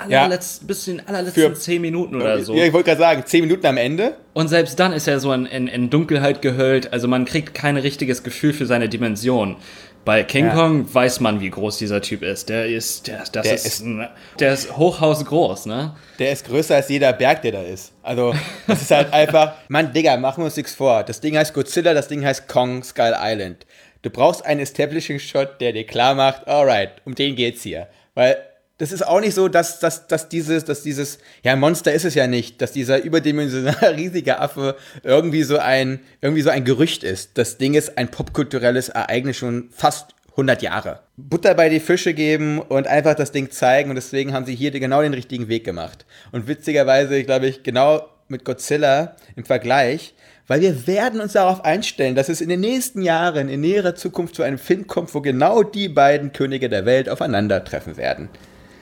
allerletzten, 0.00 0.66
bis 0.66 0.84
zu 0.84 0.90
den 0.92 1.06
allerletzten 1.06 1.54
zehn 1.54 1.80
Minuten 1.82 2.16
oder 2.16 2.40
so. 2.42 2.54
Ja, 2.54 2.64
ich 2.64 2.72
wollte 2.72 2.88
gerade 2.90 3.00
sagen, 3.00 3.22
zehn 3.26 3.42
Minuten 3.42 3.66
am 3.66 3.76
Ende. 3.76 4.16
Und 4.32 4.48
selbst 4.48 4.78
dann 4.80 4.92
ist 4.92 5.06
er 5.08 5.20
so 5.20 5.32
in, 5.32 5.46
in, 5.46 5.66
in 5.68 5.90
Dunkelheit 5.90 6.42
gehüllt, 6.42 6.92
also 6.92 7.08
man 7.08 7.24
kriegt 7.24 7.54
kein 7.54 7.76
richtiges 7.76 8.22
Gefühl 8.22 8.52
für 8.52 8.66
seine 8.66 8.88
Dimension. 8.88 9.56
Bei 10.04 10.22
King 10.22 10.46
Ja. 10.46 10.54
Kong 10.54 10.92
weiß 10.94 11.20
man, 11.20 11.40
wie 11.42 11.50
groß 11.50 11.76
dieser 11.76 12.00
Typ 12.00 12.22
ist. 12.22 12.48
Der 12.48 12.64
ist, 12.66 13.06
der, 13.06 13.18
das 13.32 13.42
Der 13.44 13.54
ist, 13.54 13.66
ist- 13.66 13.84
der 14.38 14.54
ist 14.54 14.74
hochhausgroß, 14.76 15.66
ne? 15.66 15.94
Der 16.18 16.32
ist 16.32 16.46
größer 16.46 16.76
als 16.76 16.88
jeder 16.88 17.12
Berg, 17.12 17.42
der 17.42 17.52
da 17.52 17.62
ist. 17.62 17.92
Also, 18.02 18.34
das 18.66 18.80
ist 18.80 18.90
halt 18.90 19.12
einfach, 19.12 19.52
Mann, 19.68 19.92
Digga, 19.92 20.16
machen 20.16 20.40
wir 20.40 20.46
uns 20.46 20.56
nichts 20.56 20.74
vor. 20.74 21.02
Das 21.02 21.20
Ding 21.20 21.36
heißt 21.36 21.52
Godzilla, 21.52 21.92
das 21.92 22.08
Ding 22.08 22.24
heißt 22.24 22.48
Kong 22.48 22.82
Skull 22.82 23.14
Island. 23.20 23.66
Du 24.00 24.08
brauchst 24.08 24.42
einen 24.46 24.60
Establishing-Shot, 24.60 25.60
der 25.60 25.74
dir 25.74 25.84
klar 25.84 26.14
macht, 26.14 26.48
alright, 26.48 26.92
um 27.04 27.14
den 27.14 27.36
geht's 27.36 27.62
hier. 27.62 27.86
Weil 28.14 28.38
das 28.80 28.92
ist 28.92 29.06
auch 29.06 29.20
nicht 29.20 29.34
so, 29.34 29.48
dass, 29.48 29.78
dass, 29.78 30.06
dass 30.06 30.30
dieses, 30.30 30.64
dass 30.64 30.82
dieses, 30.82 31.18
ja, 31.42 31.54
Monster 31.54 31.92
ist 31.92 32.06
es 32.06 32.14
ja 32.14 32.26
nicht, 32.26 32.62
dass 32.62 32.72
dieser 32.72 33.02
überdimensionale 33.02 33.94
riesige 33.96 34.40
Affe 34.40 34.74
irgendwie 35.02 35.42
so 35.42 35.58
ein, 35.58 36.00
irgendwie 36.22 36.40
so 36.40 36.48
ein 36.48 36.64
Gerücht 36.64 37.04
ist. 37.04 37.36
Das 37.36 37.58
Ding 37.58 37.74
ist 37.74 37.98
ein 37.98 38.08
popkulturelles 38.08 38.88
Ereignis 38.88 39.36
schon 39.36 39.68
fast 39.70 40.14
100 40.30 40.62
Jahre. 40.62 41.00
Butter 41.18 41.54
bei 41.54 41.68
die 41.68 41.78
Fische 41.78 42.14
geben 42.14 42.58
und 42.58 42.86
einfach 42.86 43.14
das 43.14 43.32
Ding 43.32 43.50
zeigen 43.50 43.90
und 43.90 43.96
deswegen 43.96 44.32
haben 44.32 44.46
sie 44.46 44.54
hier 44.54 44.70
genau 44.70 45.02
den 45.02 45.12
richtigen 45.12 45.48
Weg 45.48 45.64
gemacht. 45.64 46.06
Und 46.32 46.48
witzigerweise, 46.48 47.22
glaube 47.24 47.48
ich, 47.48 47.62
genau 47.62 48.08
mit 48.28 48.46
Godzilla 48.46 49.14
im 49.36 49.44
Vergleich, 49.44 50.14
weil 50.46 50.62
wir 50.62 50.86
werden 50.86 51.20
uns 51.20 51.34
darauf 51.34 51.66
einstellen, 51.66 52.14
dass 52.14 52.30
es 52.30 52.40
in 52.40 52.48
den 52.48 52.60
nächsten 52.60 53.02
Jahren, 53.02 53.50
in 53.50 53.60
näherer 53.60 53.94
Zukunft 53.94 54.36
zu 54.36 54.42
einem 54.42 54.58
Film 54.58 54.86
kommt, 54.86 55.14
wo 55.14 55.20
genau 55.20 55.62
die 55.62 55.90
beiden 55.90 56.32
Könige 56.32 56.70
der 56.70 56.86
Welt 56.86 57.10
aufeinandertreffen 57.10 57.98
werden. 57.98 58.30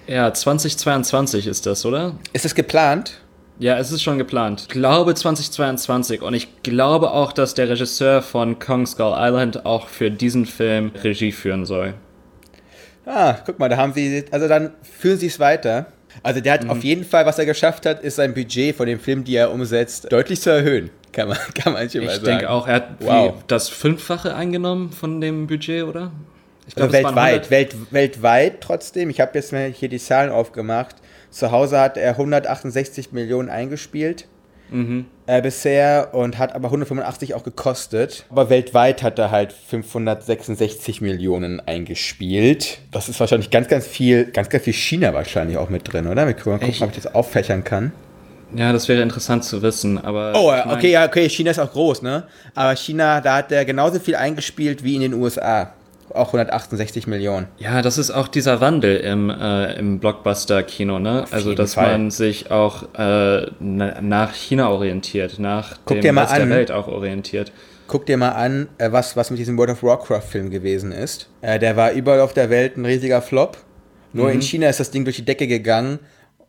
Ja, 0.08 0.32
2022 0.32 1.46
ist 1.46 1.66
das, 1.66 1.84
oder? 1.84 2.14
Ist 2.32 2.44
es 2.44 2.54
geplant? 2.54 3.20
Ja, 3.58 3.76
es 3.76 3.90
ist 3.92 4.02
schon 4.02 4.18
geplant. 4.18 4.62
Ich 4.62 4.68
glaube 4.68 5.14
2022 5.14 6.22
und 6.22 6.32
ich 6.34 6.62
glaube 6.62 7.10
auch, 7.10 7.32
dass 7.32 7.54
der 7.54 7.68
Regisseur 7.68 8.22
von 8.22 8.58
Kong 8.58 8.86
Skull 8.86 9.14
Island 9.16 9.66
auch 9.66 9.88
für 9.88 10.10
diesen 10.10 10.46
Film 10.46 10.92
Regie 11.02 11.32
führen 11.32 11.66
soll. 11.66 11.94
Ah, 13.04 13.34
guck 13.44 13.58
mal, 13.58 13.68
da 13.68 13.76
haben 13.76 13.92
sie, 13.92 14.24
also 14.30 14.48
dann 14.48 14.72
führen 14.82 15.18
sie 15.18 15.26
es 15.26 15.40
weiter. 15.40 15.86
Also 16.22 16.40
der 16.40 16.54
hat 16.54 16.68
auf 16.68 16.82
jeden 16.84 17.04
Fall, 17.04 17.26
was 17.26 17.38
er 17.38 17.46
geschafft 17.46 17.84
hat, 17.86 18.02
ist 18.02 18.16
sein 18.16 18.32
Budget 18.34 18.76
von 18.76 18.86
dem 18.86 18.98
Film, 19.00 19.24
die 19.24 19.36
er 19.36 19.50
umsetzt, 19.52 20.10
deutlich 20.12 20.40
zu 20.40 20.50
erhöhen. 20.50 20.90
Kann 21.12 21.28
man, 21.28 21.38
kann 21.54 21.72
man 21.72 21.88
schon 21.90 22.02
mal 22.04 22.06
Ich 22.08 22.12
sagen. 22.16 22.24
denke 22.26 22.50
auch, 22.50 22.66
er 22.66 22.74
hat 22.76 22.88
Wow. 23.00 23.34
wie, 23.34 23.42
das 23.48 23.68
Fünffache 23.68 24.34
eingenommen 24.34 24.90
von 24.92 25.20
dem 25.20 25.46
Budget, 25.46 25.84
oder? 25.84 26.12
Ich 26.68 26.76
Also 26.76 26.88
glaub, 26.88 27.02
waren 27.14 27.16
weltweit, 27.16 27.50
Welt, 27.50 27.76
weltweit 27.90 28.60
trotzdem. 28.60 29.10
Ich 29.10 29.20
habe 29.20 29.32
jetzt 29.34 29.52
mal 29.52 29.66
hier 29.70 29.88
die 29.88 29.98
Zahlen 29.98 30.30
aufgemacht. 30.30 30.96
Zu 31.30 31.50
Hause 31.50 31.80
hat 31.80 31.96
er 31.96 32.12
168 32.12 33.12
Millionen 33.12 33.48
eingespielt 33.50 34.26
Mhm. 34.70 35.06
äh, 35.26 35.40
bisher 35.40 36.10
und 36.12 36.36
hat 36.38 36.54
aber 36.54 36.68
185 36.70 37.34
auch 37.34 37.42
gekostet. 37.42 38.26
Aber 38.30 38.50
weltweit 38.50 39.02
hat 39.02 39.18
er 39.18 39.30
halt 39.30 39.52
566 39.52 41.00
Millionen 41.00 41.60
eingespielt. 41.66 42.78
Das 42.90 43.08
ist 43.08 43.18
wahrscheinlich 43.20 43.50
ganz, 43.50 43.68
ganz 43.68 43.86
viel, 43.86 44.26
ganz, 44.26 44.48
ganz 44.48 44.64
viel 44.64 44.72
China 44.74 45.14
wahrscheinlich 45.14 45.56
auch 45.56 45.68
mit 45.70 45.90
drin, 45.92 46.06
oder? 46.06 46.26
Wir 46.26 46.34
können 46.34 46.58
mal 46.58 46.66
gucken, 46.66 46.82
ob 46.82 46.90
ich 46.90 46.96
das 47.02 47.14
auffächern 47.14 47.64
kann. 47.64 47.92
Ja, 48.54 48.72
das 48.72 48.88
wäre 48.88 49.02
interessant 49.02 49.44
zu 49.44 49.60
wissen, 49.60 49.98
aber. 49.98 50.32
Oh, 50.34 50.50
ich 50.52 50.58
ja, 50.58 50.64
mein- 50.66 50.76
okay, 50.76 50.90
ja, 50.90 51.04
okay, 51.06 51.28
China 51.28 51.50
ist 51.50 51.58
auch 51.58 51.70
groß, 51.72 52.00
ne? 52.02 52.24
Aber 52.54 52.74
China, 52.76 53.20
da 53.20 53.36
hat 53.36 53.52
er 53.52 53.64
genauso 53.66 53.98
viel 54.00 54.16
eingespielt 54.16 54.82
wie 54.84 54.94
in 54.94 55.02
den 55.02 55.14
USA. 55.14 55.74
Auch 56.14 56.28
168 56.28 57.06
Millionen. 57.06 57.46
Ja, 57.58 57.82
das 57.82 57.98
ist 57.98 58.10
auch 58.10 58.28
dieser 58.28 58.60
Wandel 58.60 58.98
im, 58.98 59.30
äh, 59.30 59.74
im 59.74 59.98
Blockbuster-Kino, 59.98 60.98
ne? 60.98 61.24
also, 61.30 61.50
jeden 61.50 61.56
dass 61.56 61.74
Fall. 61.74 61.92
man 61.92 62.10
sich 62.10 62.50
auch 62.50 62.82
äh, 62.94 63.46
na, 63.60 64.00
nach 64.00 64.34
China 64.34 64.70
orientiert, 64.70 65.38
nach 65.38 65.78
Guck 65.84 66.00
dem 66.00 66.18
Rest 66.18 66.32
an. 66.32 66.48
der 66.48 66.50
Welt 66.50 66.70
auch 66.70 66.88
orientiert. 66.88 67.52
Guck 67.86 68.06
dir 68.06 68.16
mal 68.16 68.30
an, 68.30 68.68
äh, 68.78 68.92
was, 68.92 69.16
was 69.16 69.30
mit 69.30 69.38
diesem 69.38 69.56
World 69.56 69.70
of 69.70 69.82
Warcraft-Film 69.82 70.50
gewesen 70.50 70.92
ist. 70.92 71.28
Äh, 71.40 71.58
der 71.58 71.76
war 71.76 71.92
überall 71.92 72.20
auf 72.20 72.34
der 72.34 72.50
Welt 72.50 72.76
ein 72.76 72.84
riesiger 72.84 73.22
Flop. 73.22 73.58
Nur 74.12 74.30
in 74.30 74.42
China 74.42 74.68
ist 74.68 74.80
das 74.80 74.90
Ding 74.90 75.04
durch 75.04 75.16
die 75.16 75.24
Decke 75.24 75.46
gegangen. 75.46 75.98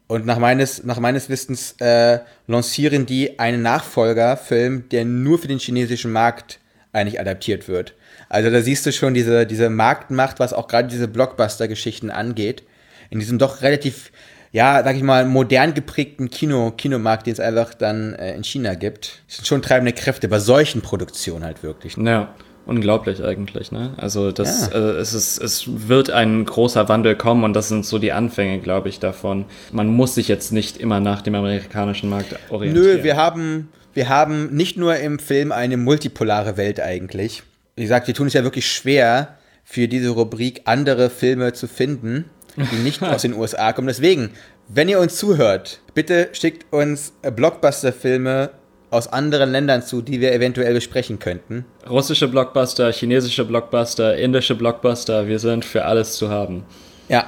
Und 0.08 0.26
nach 0.26 0.40
meines, 0.40 0.84
nach 0.84 1.00
meines 1.00 1.30
Wissens 1.30 1.76
äh, 1.80 2.20
lancieren 2.48 3.06
die 3.06 3.38
einen 3.38 3.62
Nachfolgerfilm, 3.62 4.90
der 4.90 5.06
nur 5.06 5.38
für 5.38 5.48
den 5.48 5.60
chinesischen 5.60 6.12
Markt 6.12 6.60
eigentlich 6.92 7.20
adaptiert 7.20 7.68
wird. 7.68 7.94
Also 8.30 8.50
da 8.52 8.62
siehst 8.62 8.86
du 8.86 8.92
schon 8.92 9.14
diese, 9.14 9.46
diese 9.46 9.70
Marktmacht, 9.70 10.40
was 10.40 10.54
auch 10.54 10.68
gerade 10.68 10.88
diese 10.88 11.08
Blockbuster-Geschichten 11.08 12.12
angeht. 12.12 12.64
In 13.10 13.20
diesem 13.20 13.40
doch 13.40 13.64
relativ, 13.64 14.12
ja, 14.52 14.84
sag 14.84 14.96
ich 14.96 15.02
mal, 15.02 15.26
modern 15.26 15.74
geprägten 15.74 16.30
Kino, 16.30 16.72
Kinomarkt, 16.78 17.26
den 17.26 17.34
es 17.34 17.40
einfach 17.40 17.74
dann 17.74 18.14
äh, 18.14 18.36
in 18.36 18.44
China 18.44 18.76
gibt. 18.76 19.24
Das 19.28 19.38
sind 19.38 19.48
schon 19.48 19.62
treibende 19.64 19.94
Kräfte 19.94 20.28
bei 20.28 20.40
solchen 20.40 20.82
Produktionen 20.82 21.44
halt 21.44 21.64
wirklich. 21.64 21.98
Ja. 21.98 22.34
unglaublich 22.68 23.24
eigentlich. 23.24 23.72
Ne? 23.72 23.94
Also 23.98 24.32
das, 24.32 24.70
Ja. 24.72 24.78
äh, 24.78 24.92
es, 25.00 25.16
ist, 25.16 25.42
es 25.42 25.64
wird 25.88 26.12
ein 26.12 26.46
großer 26.46 26.88
Wandel 26.88 27.16
kommen 27.16 27.44
und 27.44 27.54
das 27.54 27.68
sind 27.68 27.84
so 27.84 27.98
die 27.98 28.12
Anfänge, 28.12 28.60
glaube 28.60 28.90
ich, 28.90 29.00
davon. 29.00 29.46
Man 29.72 29.88
muss 29.88 30.14
sich 30.14 30.28
jetzt 30.28 30.52
nicht 30.52 30.78
immer 30.78 31.00
nach 31.00 31.24
dem 31.24 31.34
amerikanischen 31.34 32.12
Markt 32.12 32.36
orientieren. 32.52 32.98
Nö, 32.98 33.04
wir 33.04 33.18
haben, 33.18 33.70
wir 33.96 34.08
haben 34.08 34.56
nicht 34.56 34.78
nur 34.78 34.98
im 34.98 35.18
Film 35.18 35.52
eine 35.52 35.78
multipolare 35.78 36.58
Welt 36.58 36.80
eigentlich. 36.80 37.42
Wie 37.80 37.84
gesagt, 37.84 38.08
wir 38.08 38.14
tun 38.14 38.28
es 38.28 38.34
ja 38.34 38.44
wirklich 38.44 38.70
schwer, 38.70 39.38
für 39.64 39.88
diese 39.88 40.10
Rubrik 40.10 40.64
andere 40.66 41.10
Filme 41.10 41.54
zu 41.54 41.66
finden, 41.66 42.26
die 42.58 42.76
nicht 42.76 43.02
aus 43.04 43.22
den 43.22 43.34
USA 43.34 43.72
kommen. 43.72 43.88
Deswegen, 43.88 44.32
wenn 44.68 44.90
ihr 44.90 45.00
uns 45.00 45.16
zuhört, 45.16 45.80
bitte 45.94 46.28
schickt 46.34 46.74
uns 46.74 47.14
Blockbuster-Filme 47.22 48.50
aus 48.90 49.08
anderen 49.08 49.54
Ländern 49.54 49.82
zu, 49.82 50.02
die 50.02 50.20
wir 50.20 50.34
eventuell 50.34 50.74
besprechen 50.74 51.20
könnten. 51.20 51.64
Russische 51.90 52.28
Blockbuster, 52.28 52.92
chinesische 52.92 53.46
Blockbuster, 53.46 54.18
indische 54.18 54.56
Blockbuster, 54.56 55.30
wir 55.30 55.40
sind 55.40 55.64
für 55.64 55.86
alles 55.86 56.18
zu 56.18 56.30
haben. 56.30 56.66
Ja. 57.08 57.28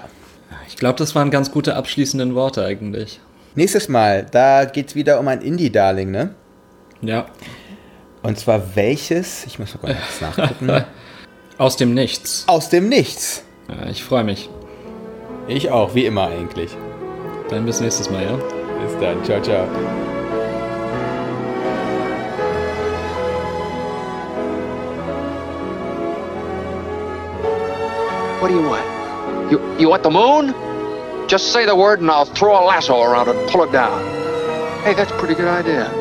Ich 0.68 0.76
glaube, 0.76 1.00
das 1.00 1.16
waren 1.16 1.32
ganz 1.32 1.50
gute 1.52 1.78
abschließenden 1.78 2.36
Worte 2.36 2.66
eigentlich. 2.66 3.22
Nächstes 3.56 3.88
Mal, 3.88 4.26
da 4.30 4.66
geht 4.66 4.90
es 4.90 4.96
wieder 4.96 5.18
um 5.18 5.30
ein 5.30 5.40
Indie-Darling, 5.40 6.12
ne? 6.12 6.36
Ja. 7.02 7.28
Und 8.24 8.38
zwar 8.38 8.76
welches? 8.76 9.46
Ich 9.46 9.58
muss 9.60 9.74
mal 9.76 9.94
kurz 9.94 10.22
nachgucken. 10.38 10.86
Aus 11.58 11.76
dem 11.78 11.94
Nichts. 11.94 12.44
Aus 12.48 12.70
dem 12.70 12.90
Nichts. 12.90 13.44
Ja, 13.68 13.90
ich 13.90 14.04
freue 14.04 14.24
mich. 14.24 14.50
Ich 15.48 15.72
auch, 15.72 15.96
wie 15.96 16.06
immer 16.06 16.28
eigentlich. 16.28 16.72
Dann 17.50 17.66
bis 17.66 17.82
nächstes 17.82 18.10
Mal, 18.10 18.24
ja? 18.24 18.36
Bis 18.86 18.98
dann. 19.00 19.24
Ciao, 19.24 19.42
ciao. 19.42 19.68
What 28.40 28.48
do 28.48 28.56
you 28.56 28.62
want? 28.68 29.52
You 29.52 29.60
you 29.78 29.90
want 29.90 30.04
the 30.04 30.10
moon? 30.10 30.54
Just 31.28 31.54
say 31.54 31.66
the 31.66 31.76
word 31.76 32.00
and 32.00 32.10
I'll 32.10 32.26
throw 32.26 32.54
a 32.58 32.64
lasso 32.66 33.02
around 33.02 33.30
it 33.30 33.36
and 33.36 33.50
pull 33.50 33.64
it 33.64 33.72
down. 33.72 34.02
Hey, 34.84 34.94
that's 34.96 35.12
a 35.12 35.18
pretty 35.20 35.36
good 35.36 35.48
idea. 35.48 36.01